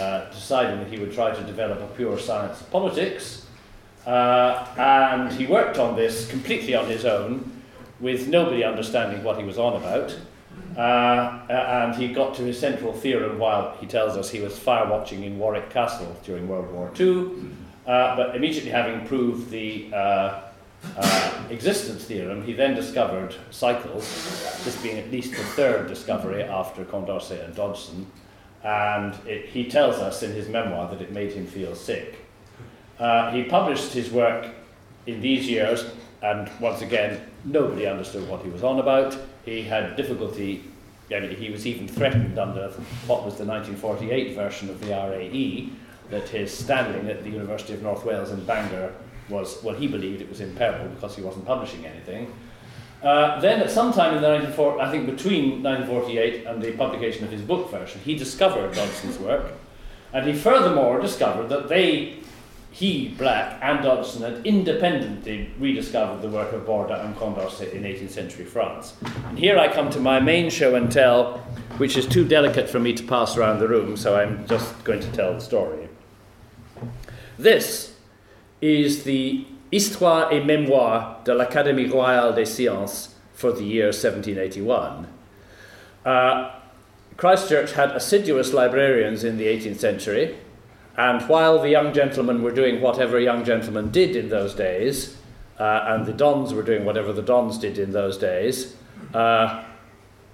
uh, 0.00 0.30
deciding 0.30 0.78
that 0.80 0.88
he 0.88 0.98
would 0.98 1.12
try 1.12 1.32
to 1.32 1.42
develop 1.44 1.80
a 1.80 1.86
pure 1.94 2.18
science 2.18 2.60
of 2.60 2.70
politics. 2.70 3.46
and 4.06 5.32
he 5.32 5.46
worked 5.46 5.78
on 5.78 5.96
this 5.96 6.28
completely 6.28 6.74
on 6.74 6.86
his 6.86 7.04
own 7.04 7.50
with 8.00 8.28
nobody 8.28 8.64
understanding 8.64 9.22
what 9.24 9.38
he 9.38 9.44
was 9.44 9.58
on 9.58 9.76
about. 9.76 10.16
Uh, 10.76 11.40
and 11.48 11.94
he 11.94 12.12
got 12.12 12.34
to 12.34 12.42
his 12.42 12.58
central 12.58 12.92
theorem 12.92 13.38
while 13.38 13.76
he 13.80 13.86
tells 13.86 14.16
us 14.16 14.30
he 14.30 14.40
was 14.40 14.58
fire 14.58 14.88
watching 14.88 15.22
in 15.22 15.38
Warwick 15.38 15.70
Castle 15.70 16.16
during 16.24 16.48
World 16.48 16.70
War 16.72 16.90
II. 16.98 17.30
Uh, 17.86 18.16
but 18.16 18.34
immediately 18.34 18.70
having 18.70 19.06
proved 19.06 19.50
the 19.50 19.92
uh, 19.94 20.40
uh, 20.96 21.44
existence 21.50 22.04
theorem, 22.04 22.42
he 22.42 22.52
then 22.52 22.74
discovered 22.74 23.34
cycles, 23.50 24.04
this 24.64 24.80
being 24.82 24.98
at 24.98 25.10
least 25.10 25.30
the 25.32 25.44
third 25.44 25.86
discovery 25.86 26.42
after 26.42 26.84
Condorcet 26.84 27.44
and 27.44 27.54
Dodgson. 27.54 28.06
And 28.64 29.14
it, 29.26 29.46
he 29.46 29.68
tells 29.68 29.96
us 29.96 30.22
in 30.22 30.32
his 30.32 30.48
memoir 30.48 30.88
that 30.90 31.02
it 31.02 31.12
made 31.12 31.32
him 31.32 31.46
feel 31.46 31.74
sick. 31.74 32.16
Uh, 32.98 33.30
he 33.30 33.44
published 33.44 33.92
his 33.92 34.10
work 34.10 34.48
in 35.06 35.20
these 35.20 35.48
years, 35.48 35.84
and 36.22 36.50
once 36.60 36.80
again, 36.80 37.20
nobody 37.44 37.86
understood 37.86 38.26
what 38.28 38.42
he 38.42 38.48
was 38.48 38.64
on 38.64 38.80
about. 38.80 39.16
He 39.44 39.62
had 39.62 39.96
difficulty, 39.96 40.64
I 41.14 41.20
mean, 41.20 41.36
he 41.36 41.50
was 41.50 41.66
even 41.66 41.86
threatened 41.86 42.38
under 42.38 42.70
what 43.06 43.24
was 43.24 43.36
the 43.36 43.44
1948 43.44 44.34
version 44.34 44.70
of 44.70 44.80
the 44.80 44.88
RAE 44.88 45.68
that 46.10 46.28
his 46.28 46.56
standing 46.56 47.10
at 47.10 47.22
the 47.22 47.30
University 47.30 47.74
of 47.74 47.82
North 47.82 48.04
Wales 48.04 48.30
in 48.30 48.44
Bangor 48.46 48.92
was, 49.28 49.62
well, 49.62 49.74
he 49.74 49.86
believed 49.86 50.20
it 50.20 50.28
was 50.28 50.40
in 50.40 50.54
peril 50.54 50.88
because 50.88 51.16
he 51.16 51.22
wasn't 51.22 51.44
publishing 51.46 51.84
anything. 51.86 52.32
Uh, 53.04 53.38
then, 53.40 53.60
at 53.60 53.70
some 53.70 53.92
time 53.92 54.16
in 54.16 54.22
the 54.22 54.28
1940, 54.28 54.80
I 54.80 54.90
think 54.90 55.04
between 55.04 55.62
1948 55.62 56.46
and 56.46 56.62
the 56.62 56.72
publication 56.72 57.22
of 57.22 57.30
his 57.30 57.42
book 57.42 57.70
version, 57.70 58.00
he 58.00 58.14
discovered 58.14 58.74
Dodgson's 58.74 59.18
work, 59.18 59.52
and 60.14 60.26
he 60.26 60.32
furthermore 60.32 60.98
discovered 61.00 61.48
that 61.50 61.68
they, 61.68 62.16
he, 62.70 63.08
Black, 63.08 63.58
and 63.60 63.82
Dodgson 63.82 64.22
had 64.22 64.46
independently 64.46 65.50
rediscovered 65.58 66.22
the 66.22 66.30
work 66.30 66.54
of 66.54 66.62
Borda 66.62 67.04
and 67.04 67.14
Condorcet 67.16 67.74
in 67.74 67.82
18th 67.82 68.08
century 68.08 68.46
France. 68.46 68.94
And 69.28 69.38
here 69.38 69.58
I 69.58 69.70
come 69.70 69.90
to 69.90 70.00
my 70.00 70.18
main 70.18 70.48
show 70.48 70.74
and 70.74 70.90
tell, 70.90 71.40
which 71.76 71.98
is 71.98 72.06
too 72.06 72.26
delicate 72.26 72.70
for 72.70 72.80
me 72.80 72.94
to 72.94 73.02
pass 73.02 73.36
around 73.36 73.58
the 73.58 73.68
room, 73.68 73.98
so 73.98 74.16
I'm 74.16 74.46
just 74.46 74.82
going 74.82 75.00
to 75.00 75.12
tell 75.12 75.34
the 75.34 75.40
story. 75.40 75.90
This 77.38 77.96
is 78.62 79.04
the 79.04 79.44
Histoire 79.74 80.32
et 80.32 80.38
Mémoire 80.38 81.18
de 81.24 81.32
l'Académie 81.32 81.90
Royale 81.90 82.32
des 82.32 82.44
Sciences 82.44 83.16
for 83.34 83.50
the 83.50 83.64
year 83.64 83.86
1781. 83.86 85.08
Uh, 86.06 86.50
Christ 87.16 87.48
Church 87.48 87.72
had 87.72 87.90
assiduous 87.90 88.52
librarians 88.52 89.24
in 89.24 89.36
the 89.36 89.46
18th 89.46 89.80
century, 89.80 90.36
and 90.96 91.22
while 91.22 91.60
the 91.60 91.70
young 91.70 91.92
gentlemen 91.92 92.40
were 92.40 92.52
doing 92.52 92.80
whatever 92.80 93.18
young 93.18 93.44
gentlemen 93.44 93.90
did 93.90 94.14
in 94.14 94.28
those 94.28 94.54
days, 94.54 95.16
uh, 95.58 95.86
and 95.88 96.06
the 96.06 96.12
dons 96.12 96.54
were 96.54 96.62
doing 96.62 96.84
whatever 96.84 97.12
the 97.12 97.20
dons 97.20 97.58
did 97.58 97.76
in 97.76 97.90
those 97.90 98.16
days, 98.16 98.76
uh, 99.12 99.64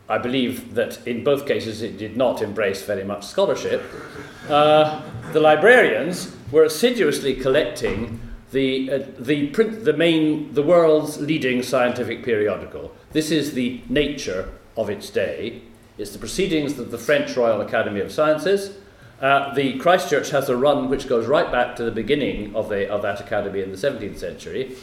I 0.07 0.19
believe 0.19 0.75
that 0.75 1.07
in 1.07 1.25
both 1.25 1.47
cases 1.47 1.81
it 1.81 1.97
did 1.97 2.15
not 2.15 2.43
embrace 2.43 2.83
very 2.83 3.05
much 3.05 3.25
scholarship. 3.25 3.83
Uh, 4.51 5.01
the 5.33 5.41
librarians 5.41 6.37
were 6.53 6.65
assiduously 6.65 7.37
collecting 7.37 8.21
the, 8.53 8.91
uh, 8.91 8.99
the, 9.19 9.49
print, 9.49 9.85
the 9.85 9.93
main, 9.93 10.53
the 10.55 10.63
world's 10.63 11.21
leading 11.21 11.63
scientific 11.63 12.25
periodical. 12.25 12.93
This 13.13 13.31
is 13.31 13.55
the 13.55 13.83
nature 13.89 14.53
of 14.77 14.91
its 14.91 15.11
day. 15.11 15.63
It's 15.99 16.13
the 16.13 16.19
proceedings 16.19 16.79
of 16.79 16.91
the 16.91 16.99
French 16.99 17.37
Royal 17.37 17.61
Academy 17.61 18.01
of 18.01 18.11
Sciences. 18.11 18.77
Uh, 19.21 19.53
the 19.55 19.79
Christ 19.79 20.09
Church 20.09 20.31
has 20.31 20.49
a 20.49 20.57
run 20.57 20.89
which 20.89 21.07
goes 21.07 21.27
right 21.27 21.53
back 21.53 21.77
to 21.77 21.85
the 21.85 21.91
beginning 21.91 22.57
of, 22.57 22.71
the, 22.71 22.89
of 22.89 23.03
that 23.03 23.21
academy 23.21 23.61
in 23.61 23.71
the 23.71 23.77
17th 23.77 24.19
century. 24.19 24.77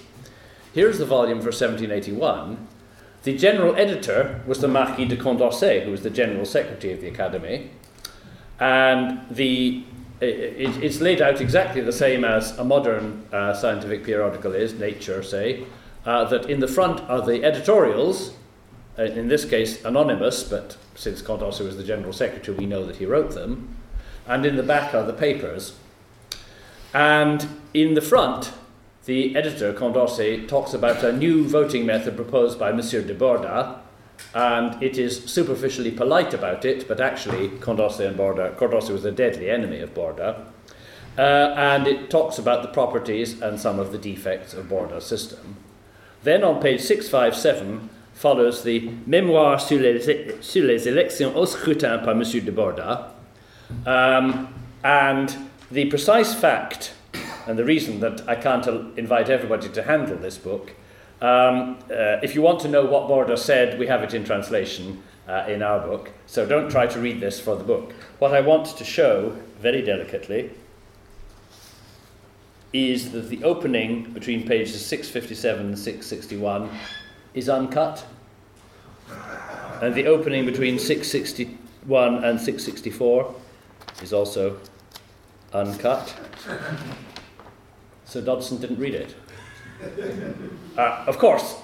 Here's 0.73 0.99
the 0.99 1.05
volume 1.05 1.39
for 1.39 1.47
1781. 1.47 2.67
The 3.23 3.35
general 3.35 3.75
editor 3.75 4.43
was 4.45 4.59
the 4.59 4.67
Marquis 4.67 5.05
de 5.05 5.17
Condorcet, 5.17 5.83
who 5.83 5.91
was 5.91 6.03
the 6.03 6.11
general 6.11 6.45
secretary 6.45 6.93
of 6.93 7.01
the 7.01 7.07
academy. 7.07 7.71
And 8.59 9.21
the 9.29 9.83
it, 10.25 10.83
it's 10.83 10.99
laid 10.99 11.21
out 11.21 11.41
exactly 11.41 11.81
the 11.81 11.91
same 11.91 12.23
as 12.23 12.57
a 12.57 12.63
modern 12.63 13.27
uh, 13.31 13.53
scientific 13.53 14.03
periodical 14.03 14.53
is, 14.53 14.73
Nature, 14.73 15.21
say, 15.21 15.65
uh, 16.05 16.23
that 16.25 16.49
in 16.49 16.59
the 16.59 16.67
front 16.67 17.01
are 17.09 17.21
the 17.21 17.43
editorials, 17.43 18.33
uh, 18.97 19.03
in 19.03 19.27
this 19.27 19.45
case 19.45 19.83
anonymous, 19.85 20.43
but 20.43 20.77
since 20.95 21.21
Condorcet 21.21 21.65
was 21.65 21.77
the 21.77 21.83
general 21.83 22.13
secretary, 22.13 22.57
we 22.57 22.65
know 22.65 22.85
that 22.85 22.95
he 22.95 23.05
wrote 23.05 23.31
them, 23.31 23.75
and 24.25 24.45
in 24.45 24.55
the 24.55 24.63
back 24.63 24.93
are 24.93 25.03
the 25.03 25.13
papers. 25.13 25.75
And 26.93 27.47
in 27.73 27.93
the 27.93 28.01
front, 28.01 28.53
the 29.05 29.35
editor, 29.35 29.73
Condorcet, 29.73 30.47
talks 30.47 30.73
about 30.73 31.03
a 31.03 31.13
new 31.13 31.47
voting 31.47 31.85
method 31.85 32.15
proposed 32.15 32.57
by 32.57 32.71
Monsieur 32.71 33.01
de 33.01 33.13
Borda, 33.13 33.79
and 34.33 34.81
it 34.81 34.97
is 34.97 35.23
superficially 35.25 35.91
polite 35.91 36.33
about 36.33 36.65
it, 36.65 36.87
but 36.87 36.99
actually 36.99 37.49
Condorcet 37.49 38.07
and 38.07 38.17
Borda, 38.17 38.55
Condorcet 38.55 38.91
was 38.91 39.05
a 39.05 39.11
deadly 39.11 39.49
enemy 39.49 39.79
of 39.79 39.93
Borda, 39.93 40.45
uh, 41.17 41.21
and 41.55 41.87
it 41.87 42.09
talks 42.09 42.37
about 42.37 42.61
the 42.61 42.67
properties 42.67 43.41
and 43.41 43.59
some 43.59 43.79
of 43.79 43.91
the 43.91 43.97
defects 43.97 44.53
of 44.53 44.65
Borda's 44.65 45.05
system. 45.05 45.55
Then 46.23 46.43
on 46.43 46.61
page 46.61 46.81
657 46.81 47.89
follows 48.13 48.63
the 48.63 48.89
Mémoire 49.07 49.61
sur 49.61 49.79
les, 49.79 50.41
sur 50.41 50.63
les 50.63 50.87
élections 50.87 51.35
au 51.35 51.45
scrutin 51.45 52.03
par 52.03 52.15
Monsieur 52.15 52.41
de 52.41 52.51
Borda, 52.51 53.11
um, 53.85 54.53
and 54.83 55.35
the 55.71 55.85
precise 55.85 56.33
fact, 56.33 56.93
and 57.47 57.57
the 57.57 57.65
reason 57.65 57.99
that 57.99 58.27
I 58.27 58.35
can't 58.35 58.67
invite 58.97 59.29
everybody 59.29 59.69
to 59.69 59.83
handle 59.83 60.17
this 60.17 60.37
book 60.37 60.73
um, 61.21 61.79
uh, 61.89 62.19
if 62.21 62.35
you 62.35 62.41
want 62.41 62.59
to 62.61 62.67
know 62.67 62.85
what 62.85 63.09
Borda 63.09 63.37
said, 63.37 63.79
we 63.79 63.87
have 63.87 64.03
it 64.03 64.13
in 64.13 64.23
translation 64.23 65.01
uh, 65.27 65.45
in 65.47 65.63
our 65.63 65.79
book, 65.79 66.11
so 66.25 66.45
don't 66.45 66.69
try 66.69 66.85
to 66.87 66.99
read 66.99 67.19
this 67.19 67.39
for 67.39 67.55
the 67.55 67.63
book. 67.63 67.93
What 68.19 68.33
I 68.33 68.41
want 68.41 68.67
to 68.77 68.83
show, 68.83 69.35
very 69.59 69.81
delicately, 69.81 70.51
is 72.71 73.11
that 73.11 73.29
the 73.29 73.43
opening 73.43 74.11
between 74.11 74.47
pages 74.47 74.85
657 74.85 75.65
and 75.65 75.79
661 75.79 76.69
is 77.33 77.49
uncut, 77.49 78.05
and 79.81 79.95
the 79.95 80.05
opening 80.05 80.45
between 80.45 80.77
661 80.77 82.23
and 82.23 82.39
664 82.39 83.35
is 84.03 84.13
also 84.13 84.59
uncut. 85.53 86.15
So 88.05 88.21
Dodgson 88.21 88.57
didn't 88.59 88.79
read 88.79 88.93
it. 88.93 89.15
Uh, 90.77 91.03
of 91.07 91.17
course, 91.17 91.55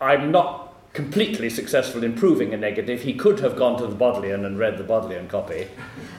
I'm 0.00 0.30
not 0.30 0.70
completely 0.92 1.48
successful 1.48 2.02
in 2.02 2.14
proving 2.14 2.52
a 2.52 2.56
negative. 2.56 3.02
He 3.02 3.14
could 3.14 3.40
have 3.40 3.56
gone 3.56 3.78
to 3.78 3.86
the 3.86 3.94
Bodleian 3.94 4.44
and 4.44 4.58
read 4.58 4.76
the 4.76 4.84
Bodleian 4.84 5.28
copy, 5.28 5.68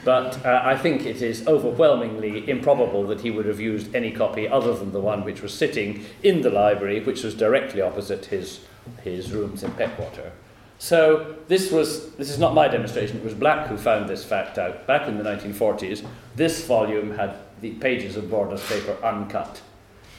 but 0.05 0.45
uh, 0.45 0.61
I 0.63 0.77
think 0.77 1.05
it 1.05 1.21
is 1.21 1.45
overwhelmingly 1.47 2.49
improbable 2.49 3.05
that 3.07 3.21
he 3.21 3.31
would 3.31 3.45
have 3.45 3.59
used 3.59 3.93
any 3.93 4.11
copy 4.11 4.47
other 4.47 4.73
than 4.73 4.93
the 4.93 5.01
one 5.01 5.25
which 5.25 5.41
was 5.41 5.53
sitting 5.53 6.05
in 6.23 6.41
the 6.41 6.49
library, 6.49 7.01
which 7.01 7.23
was 7.23 7.35
directly 7.35 7.81
opposite 7.81 8.25
his, 8.25 8.61
his 9.03 9.31
rooms 9.31 9.63
in 9.63 9.71
Peckwater. 9.73 10.31
So 10.79 11.35
this 11.47 11.71
was 11.71 12.11
this 12.15 12.31
is 12.31 12.39
not 12.39 12.55
my 12.55 12.67
demonstration. 12.67 13.17
It 13.17 13.23
was 13.23 13.35
Black 13.35 13.67
who 13.67 13.77
found 13.77 14.09
this 14.09 14.23
fact 14.23 14.57
out 14.57 14.87
back 14.87 15.07
in 15.07 15.17
the 15.17 15.23
1940s. 15.23 16.03
This 16.35 16.65
volume 16.65 17.15
had 17.15 17.35
the 17.59 17.71
pages 17.73 18.17
of 18.17 18.23
Borda's 18.31 18.65
paper 18.67 18.97
uncut, 19.03 19.61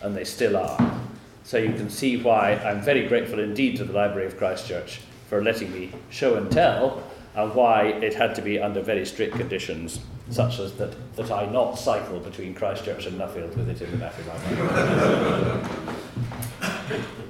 and 0.03 0.17
they 0.17 0.23
still 0.23 0.57
are. 0.57 1.02
So 1.45 1.59
you 1.59 1.73
can 1.73 1.91
see 1.91 2.17
why 2.17 2.55
I'm 2.55 2.81
very 2.81 3.07
grateful 3.09 3.41
indeed 3.41 3.77
to 3.77 3.85
the 3.85 3.93
Library 3.93 4.27
of 4.27 4.39
Christ 4.39 4.67
Church 4.67 5.01
for 5.29 5.43
letting 5.43 5.73
me 5.73 5.91
show 6.11 6.37
and 6.37 6.51
tell, 6.51 7.03
and 7.35 7.55
why 7.55 7.87
it 7.87 8.15
had 8.15 8.35
to 8.35 8.43
be 8.43 8.61
under 8.61 8.83
very 8.83 9.07
strict 9.07 9.35
conditions, 9.37 10.01
such 10.31 10.59
as 10.59 10.75
that, 10.75 10.95
that 11.17 11.31
I 11.31 11.47
not 11.47 11.79
cycle 11.79 12.21
between 12.21 12.55
Christ 12.55 12.85
Church 12.85 13.07
and 13.07 13.19
Nuffield 13.19 13.57
with 13.57 13.69
it 13.69 13.81
in 13.81 13.91
the 13.91 13.97
back 13.97 14.15
of 14.19 14.27
my 14.27 14.35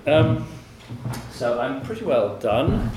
mind. 0.06 0.36
um, 0.40 0.48
so 1.30 1.60
I'm 1.60 1.80
pretty 1.82 2.04
well 2.04 2.36
done. 2.38 2.90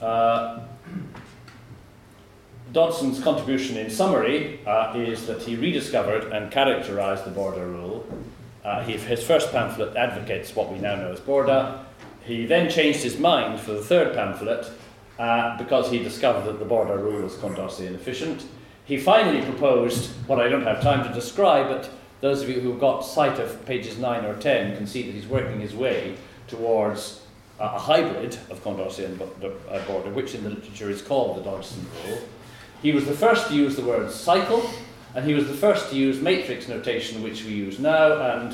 Uh, 0.00 0.67
Dodgson's 2.78 3.20
contribution 3.20 3.76
in 3.76 3.90
summary 3.90 4.60
uh, 4.64 4.92
is 4.94 5.26
that 5.26 5.42
he 5.42 5.56
rediscovered 5.56 6.32
and 6.32 6.48
characterized 6.48 7.24
the 7.24 7.30
Borda 7.32 7.66
rule. 7.66 8.06
Uh, 8.64 8.84
he, 8.84 8.92
his 8.92 9.20
first 9.20 9.50
pamphlet 9.50 9.96
advocates 9.96 10.54
what 10.54 10.70
we 10.72 10.78
now 10.78 10.94
know 10.94 11.10
as 11.10 11.18
Borda. 11.18 11.82
He 12.22 12.46
then 12.46 12.70
changed 12.70 13.00
his 13.00 13.18
mind 13.18 13.58
for 13.58 13.72
the 13.72 13.82
third 13.82 14.14
pamphlet 14.14 14.70
uh, 15.18 15.58
because 15.58 15.90
he 15.90 15.98
discovered 15.98 16.46
that 16.46 16.60
the 16.60 16.64
Borda 16.64 16.96
rule 16.96 17.22
was 17.22 17.34
Condorcet 17.34 17.88
inefficient. 17.88 18.46
He 18.84 18.96
finally 18.96 19.42
proposed 19.44 20.10
what 20.28 20.38
I 20.38 20.48
don't 20.48 20.62
have 20.62 20.80
time 20.80 21.04
to 21.04 21.12
describe, 21.12 21.66
but 21.66 21.90
those 22.20 22.42
of 22.42 22.48
you 22.48 22.60
who've 22.60 22.78
got 22.78 23.00
sight 23.00 23.40
of 23.40 23.66
pages 23.66 23.98
9 23.98 24.24
or 24.24 24.34
10 24.34 24.76
can 24.76 24.86
see 24.86 25.02
that 25.02 25.10
he's 25.10 25.26
working 25.26 25.58
his 25.58 25.74
way 25.74 26.14
towards 26.46 27.22
a 27.58 27.76
hybrid 27.76 28.38
of 28.50 28.62
Condorcet 28.62 29.06
and 29.06 29.18
Borda, 29.18 30.14
which 30.14 30.36
in 30.36 30.44
the 30.44 30.50
literature 30.50 30.90
is 30.90 31.02
called 31.02 31.38
the 31.38 31.42
Dodgson 31.42 31.84
rule. 32.06 32.20
He 32.82 32.92
was 32.92 33.06
the 33.06 33.14
first 33.14 33.48
to 33.48 33.54
use 33.54 33.76
the 33.76 33.82
word 33.82 34.10
cycle, 34.10 34.68
and 35.14 35.24
he 35.24 35.34
was 35.34 35.48
the 35.48 35.54
first 35.54 35.90
to 35.90 35.96
use 35.96 36.20
matrix 36.20 36.68
notation, 36.68 37.22
which 37.22 37.44
we 37.44 37.50
use 37.50 37.78
now, 37.78 38.20
and 38.20 38.52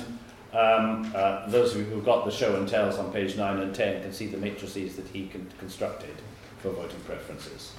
um, 0.53 1.13
uh, 1.15 1.49
those 1.49 1.75
of 1.75 1.81
you 1.81 1.85
who've 1.85 2.05
got 2.05 2.25
the 2.25 2.31
show 2.31 2.57
and 2.57 2.69
tells 2.69 2.97
on 2.97 3.13
page 3.13 3.37
9 3.37 3.59
and 3.59 3.75
10 3.75 4.03
can 4.03 4.13
see 4.13 4.27
the 4.27 4.39
matrices 4.39 4.97
that 4.97 5.07
he 5.09 5.27
con- 5.27 5.51
constructed 5.59 6.15
for 6.59 6.71
voting 6.71 7.01
preferences. 7.01 7.73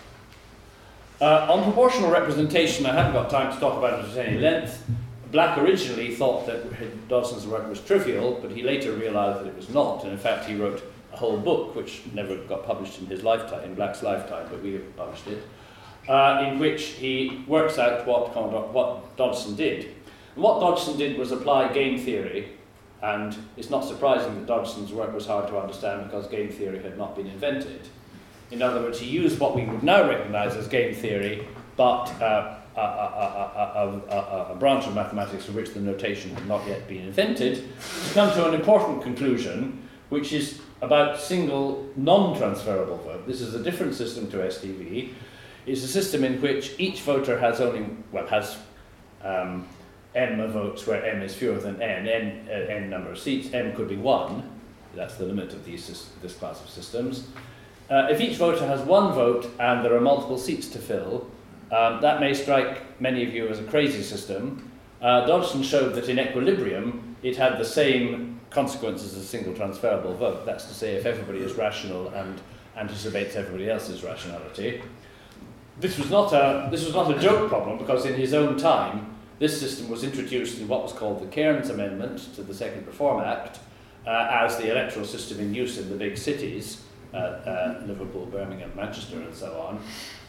Uh, 1.22 1.48
on 1.50 1.64
proportional 1.64 2.12
representation, 2.12 2.86
I 2.86 2.94
haven't 2.94 3.14
got 3.14 3.30
time 3.30 3.54
to 3.54 3.60
talk 3.60 3.78
about 3.78 4.04
it 4.06 4.12
at 4.12 4.28
any 4.28 4.38
length. 4.38 4.84
Black 5.32 5.58
originally 5.58 6.14
thought 6.14 6.46
that 6.46 7.08
Dodgson's 7.08 7.48
work 7.48 7.68
was 7.70 7.80
trivial, 7.80 8.38
but 8.42 8.52
he 8.52 8.62
later 8.62 8.92
realized 8.92 9.40
that 9.40 9.48
it 9.48 9.56
was 9.56 9.70
not, 9.70 10.04
and 10.04 10.12
in 10.12 10.18
fact, 10.20 10.46
he 10.46 10.56
wrote 10.56 10.84
a 11.14 11.18
whole 11.18 11.38
book, 11.38 11.76
which 11.76 12.02
never 12.14 12.36
got 12.36 12.66
published 12.66 13.00
in 13.00 13.06
his 13.08 13.24
lifetime, 13.24 13.64
in 13.64 13.74
Black's 13.74 14.04
lifetime, 14.04 14.48
but 14.52 14.62
we 14.62 14.74
have 14.74 14.96
published 14.98 15.28
it, 15.28 15.42
uh, 16.08 16.46
in 16.48 16.60
which 16.60 16.84
he 16.84 17.44
works 17.48 17.78
out 17.78 18.06
what, 18.06 18.36
what 18.74 19.18
Dodgson 19.18 19.56
did. 19.56 19.86
And 20.36 20.44
what 20.44 20.60
Dodgson 20.60 20.98
did 20.98 21.18
was 21.18 21.32
apply 21.32 21.74
game 21.74 22.00
theory, 22.00 22.50
and 23.02 23.36
it's 23.58 23.70
not 23.70 23.86
surprising 23.86 24.36
that 24.36 24.46
Dodgson's 24.46 24.92
work 24.92 25.14
was 25.14 25.26
hard 25.26 25.48
to 25.48 25.58
understand 25.58 26.06
because 26.06 26.28
game 26.28 26.50
theory 26.50 26.82
had 26.82 26.98
not 26.98 27.16
been 27.16 27.28
invented. 27.28 27.88
In 28.52 28.62
other 28.62 28.82
words, 28.82 29.00
he 29.00 29.08
used 29.08 29.40
what 29.40 29.56
we 29.56 29.66
would 29.66 29.84
now 29.84 30.08
recognize 30.08 30.56
as 30.56 30.68
game 30.68 30.94
theory, 30.94 31.48
but 31.76 32.10
uh, 32.22 32.58
a, 32.76 32.80
a, 32.80 34.02
a, 34.10 34.52
a, 34.52 34.56
branch 34.56 34.86
of 34.86 34.94
mathematics 34.94 35.46
for 35.46 35.54
which 35.54 35.74
the 35.74 35.80
notation 35.80 36.34
had 36.36 36.48
not 36.48 36.66
yet 36.68 36.88
been 36.88 37.04
invented, 37.04 37.56
to 38.08 38.14
come 38.14 38.32
to 38.34 38.48
an 38.48 38.54
important 38.54 39.02
conclusion, 39.02 39.88
which 40.10 40.34
is 40.34 40.62
about 40.82 41.20
single 41.20 41.90
non-transferable 41.96 42.98
vote. 42.98 43.26
This 43.26 43.42
is 43.42 43.56
a 43.56 43.64
different 43.64 43.96
system 43.96 44.30
to 44.32 44.38
STV. 44.38 45.14
It's 45.66 45.84
a 45.84 45.88
system 45.88 46.24
in 46.24 46.42
which 46.42 46.76
each 46.78 47.02
voter 47.02 47.40
has 47.40 47.60
only, 47.60 47.88
well, 48.12 48.28
has 48.28 48.58
um, 49.24 49.68
m 50.14 50.52
votes 50.52 50.86
where 50.86 51.04
m 51.04 51.22
is 51.22 51.34
fewer 51.34 51.58
than 51.58 51.82
n, 51.82 52.08
n, 52.08 52.48
uh, 52.48 52.52
n 52.52 52.90
number 52.90 53.12
of 53.12 53.20
seats, 53.20 53.54
m 53.54 53.76
could 53.76 53.90
be 53.90 53.98
1, 53.98 54.50
that's 54.96 55.16
the 55.16 55.26
limit 55.26 55.54
of 55.54 55.66
these, 55.66 56.10
this 56.22 56.36
class 56.36 56.62
of 56.62 56.70
systems. 56.70 57.28
Uh, 57.90 58.08
if 58.10 58.22
each 58.22 58.38
voter 58.38 58.66
has 58.66 58.82
one 58.82 59.14
vote 59.14 59.50
and 59.60 59.84
there 59.84 59.96
are 59.96 60.02
multiple 60.02 60.38
seats 60.38 60.68
to 60.70 60.80
fill, 60.80 61.28
um, 61.72 62.00
that 62.02 62.20
may 62.20 62.34
strike 62.34 63.00
many 63.02 63.24
of 63.24 63.34
you 63.34 63.48
as 63.48 63.60
a 63.60 63.64
crazy 63.64 64.02
system. 64.02 64.72
Uh, 65.02 65.26
Dodgson 65.26 65.62
showed 65.62 65.94
that 65.96 66.10
in 66.10 66.20
equilibrium 66.20 67.16
it 67.22 67.36
had 67.36 67.58
the 67.58 67.66
same 67.66 68.40
consequences 68.50 69.14
as 69.14 69.24
a 69.24 69.28
single 69.28 69.54
transferable 69.54 70.16
vote. 70.16 70.46
That's 70.46 70.66
to 70.66 70.74
say, 70.74 70.94
if 70.96 71.06
everybody 71.06 71.40
is 71.40 71.54
rational 71.54 72.08
and 72.10 72.40
anticipates 72.78 73.36
everybody 73.36 73.70
else's 73.70 74.04
rationality. 74.04 74.82
This 75.80 75.98
was 75.98 76.10
not 76.10 76.32
a, 76.32 76.70
this 76.72 76.86
was 76.86 76.94
not 76.94 77.16
a 77.16 77.20
joke 77.20 77.50
problem 77.50 77.78
because 77.78 78.06
in 78.06 78.14
his 78.14 78.34
own 78.34 78.58
time, 78.58 79.16
this 79.40 79.60
system 79.60 79.90
was 79.90 80.04
introduced 80.04 80.60
in 80.60 80.68
what 80.68 80.84
was 80.84 80.94
called 80.94 81.22
the 81.22 81.28
Cairns 81.28 81.70
Amendment 81.70 82.34
to 82.36 82.44
the 82.44 82.54
Second 82.54 82.88
Reform 82.88 83.22
Act 83.22 83.60
uh, 84.08 84.28
as 84.32 84.58
the 84.58 84.72
electoral 84.72 85.06
system 85.06 85.40
in 85.40 85.54
use 85.54 85.78
in 85.78 85.90
the 85.90 85.96
big 85.96 86.18
cities, 86.18 86.84
uh, 87.14 87.18
uh, 87.18 87.84
Liverpool, 87.86 88.26
Birmingham, 88.28 88.72
Manchester, 88.76 89.20
and 89.20 89.34
so 89.34 89.80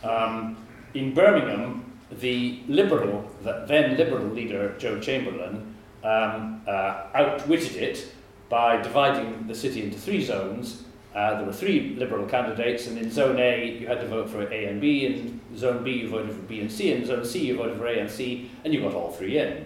on. 0.02 0.09
Um, 0.09 0.56
in 0.94 1.14
Birmingham, 1.14 1.92
the 2.11 2.62
Liberal, 2.68 3.30
the 3.42 3.64
then 3.68 3.96
Liberal 3.96 4.26
leader, 4.26 4.76
Joe 4.78 4.98
Chamberlain, 5.00 5.74
um, 6.02 6.62
uh, 6.66 7.06
outwitted 7.14 7.76
it 7.76 8.12
by 8.48 8.80
dividing 8.80 9.46
the 9.46 9.54
city 9.54 9.82
into 9.82 9.98
three 9.98 10.24
zones. 10.24 10.85
Uh, 11.16 11.37
there 11.37 11.46
were 11.46 11.52
three 11.52 11.96
Liberal 11.98 12.26
candidates, 12.26 12.88
and 12.88 12.98
in 12.98 13.11
Zone 13.11 13.38
A, 13.38 13.79
you 13.79 13.87
had 13.87 14.02
to 14.02 14.07
vote 14.07 14.29
for 14.29 14.42
A 14.52 14.66
and 14.66 14.83
B. 14.83 15.07
In 15.07 15.40
Zone 15.57 15.83
B, 15.83 15.92
you 15.92 16.11
voted 16.11 16.37
for 16.37 16.42
B 16.42 16.61
and 16.61 16.70
C. 16.70 16.92
In 16.92 17.07
Zone 17.07 17.24
C, 17.24 17.46
you 17.46 17.57
voted 17.57 17.79
for 17.79 17.87
A 17.87 17.98
and 18.00 18.11
C, 18.11 18.50
and 18.64 18.74
you 18.74 18.83
got 18.83 18.92
all 18.92 19.11
three 19.12 19.38
in. 19.38 19.64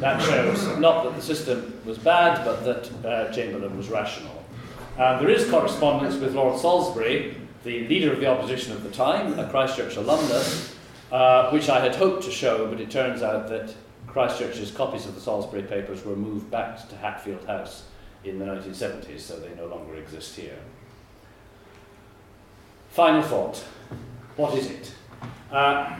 That 0.00 0.20
shows 0.20 0.76
not 0.78 1.04
that 1.04 1.14
the 1.14 1.22
system 1.22 1.80
was 1.84 1.98
bad, 1.98 2.44
but 2.44 2.64
that 2.64 3.06
uh, 3.06 3.32
Chamberlain 3.32 3.76
was 3.76 3.90
rational. 3.90 4.44
Uh, 4.98 5.20
there 5.20 5.30
is 5.30 5.48
correspondence 5.48 6.16
with 6.16 6.34
Lord 6.34 6.58
Salisbury, 6.58 7.36
the 7.62 7.86
leader 7.86 8.12
of 8.12 8.18
the 8.18 8.26
opposition 8.26 8.72
at 8.72 8.82
the 8.82 8.90
time, 8.90 9.38
a 9.38 9.48
Christ 9.48 9.76
Church 9.76 9.94
alumnus, 9.94 10.74
uh, 11.12 11.48
which 11.50 11.68
I 11.68 11.78
had 11.78 11.94
hoped 11.94 12.24
to 12.24 12.32
show, 12.32 12.66
but 12.66 12.80
it 12.80 12.90
turns 12.90 13.22
out 13.22 13.48
that 13.50 13.72
Christ 14.08 14.40
Church's 14.40 14.72
copies 14.72 15.06
of 15.06 15.14
the 15.14 15.20
Salisbury 15.20 15.62
papers 15.62 16.04
were 16.04 16.16
moved 16.16 16.50
back 16.50 16.88
to 16.88 16.96
Hatfield 16.96 17.44
House 17.44 17.84
in 18.26 18.38
the 18.38 18.44
1970s, 18.44 19.20
so 19.20 19.38
they 19.38 19.54
no 19.54 19.66
longer 19.66 19.96
exist 19.96 20.36
here. 20.36 20.58
Final 22.90 23.22
thought. 23.22 23.64
What 24.36 24.56
is 24.56 24.70
it? 24.70 24.92
Uh, 25.50 25.98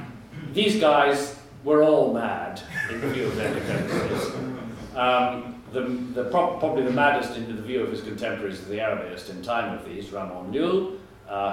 these 0.52 0.80
guys 0.80 1.38
were 1.64 1.82
all 1.82 2.12
mad 2.12 2.60
in 2.90 3.00
the 3.00 3.08
view 3.08 3.26
of 3.26 3.36
their 3.36 3.52
contemporaries. 3.52 4.32
Um, 4.94 5.62
the, 5.72 5.82
the, 5.82 6.30
probably 6.30 6.84
the 6.84 6.92
maddest 6.92 7.36
in 7.36 7.54
the 7.54 7.60
view 7.60 7.82
of 7.82 7.90
his 7.90 8.02
contemporaries 8.02 8.60
is 8.60 8.66
the 8.66 8.80
Arabiest 8.80 9.30
in 9.30 9.42
time 9.42 9.76
of 9.76 9.84
these, 9.84 10.10
Ramon 10.12 10.52
Llull, 10.52 10.98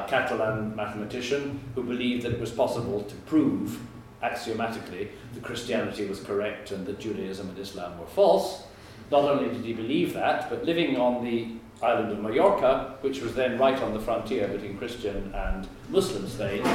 Catalan 0.07 0.75
mathematician 0.75 1.59
who 1.75 1.83
believed 1.83 2.23
that 2.23 2.33
it 2.33 2.39
was 2.39 2.51
possible 2.51 3.01
to 3.03 3.15
prove 3.25 3.79
axiomatically 4.21 5.09
that 5.33 5.43
Christianity 5.43 6.05
was 6.05 6.21
correct 6.21 6.71
and 6.71 6.85
that 6.85 6.99
Judaism 6.99 7.49
and 7.49 7.57
Islam 7.57 7.99
were 7.99 8.05
false. 8.05 8.63
Not 9.13 9.25
only 9.25 9.47
did 9.53 9.63
he 9.63 9.73
believe 9.73 10.13
that, 10.13 10.49
but 10.49 10.65
living 10.65 10.97
on 10.97 11.23
the 11.23 11.49
island 11.83 12.11
of 12.11 12.19
Mallorca, 12.19 12.95
which 13.01 13.21
was 13.21 13.35
then 13.35 13.59
right 13.59 13.79
on 13.79 13.93
the 13.93 13.99
frontier 13.99 14.47
between 14.47 14.75
Christian 14.75 15.31
and 15.35 15.67
Muslim 15.89 16.27
Spain, 16.27 16.65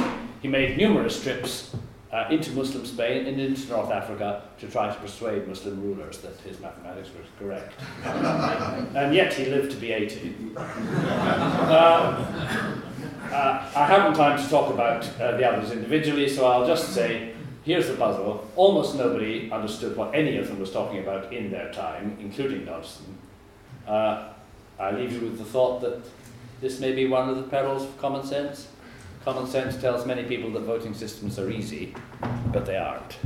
he 0.41 0.47
made 0.47 0.77
numerous 0.77 1.21
trips 1.21 1.75
uh, 2.13 2.27
into 2.31 2.51
Muslim 2.51 2.85
Spain 2.85 3.25
and 3.25 3.41
into 3.41 3.67
North 3.67 3.91
Africa 3.91 4.43
to 4.57 4.69
try 4.69 4.87
to 4.87 4.97
persuade 5.01 5.49
Muslim 5.49 5.83
rulers 5.83 6.19
that 6.19 6.39
his 6.39 6.61
mathematics 6.61 7.09
was 7.09 7.27
correct. 7.37 7.73
and 8.95 9.13
yet 9.13 9.33
he 9.33 9.47
lived 9.47 9.71
to 9.71 9.77
be 9.77 9.91
80. 9.91 10.33
Uh, 10.55 10.61
uh, 13.33 13.71
I 13.75 13.85
haven't 13.85 14.13
time 14.13 14.41
to 14.41 14.49
talk 14.49 14.73
about 14.73 15.05
uh, 15.19 15.35
the 15.35 15.45
others 15.45 15.73
individually, 15.73 16.29
so 16.29 16.47
I'll 16.47 16.65
just 16.65 16.93
say 16.93 17.33
here's 17.69 17.87
the 17.87 17.93
puzzle. 17.93 18.47
Almost 18.55 18.95
nobody 18.95 19.51
understood 19.51 19.95
what 19.95 20.15
any 20.15 20.37
of 20.37 20.47
them 20.47 20.59
was 20.59 20.71
talking 20.71 20.99
about 20.99 21.31
in 21.31 21.51
their 21.51 21.71
time, 21.71 22.17
including 22.19 22.65
Dodgson. 22.65 23.15
Uh, 23.87 24.29
I 24.79 24.89
leave 24.89 25.13
you 25.13 25.19
with 25.19 25.37
the 25.37 25.45
thought 25.45 25.81
that 25.81 26.01
this 26.61 26.79
may 26.79 26.93
be 26.93 27.05
one 27.05 27.29
of 27.29 27.35
the 27.35 27.43
perils 27.43 27.83
of 27.83 27.95
common 27.99 28.25
sense. 28.25 28.69
Common 29.23 29.45
sense 29.45 29.79
tells 29.79 30.03
many 30.03 30.23
people 30.23 30.49
that 30.53 30.61
voting 30.61 30.95
systems 30.95 31.37
are 31.37 31.51
easy, 31.51 31.93
but 32.51 32.65
they 32.65 32.77
aren't. 32.77 33.17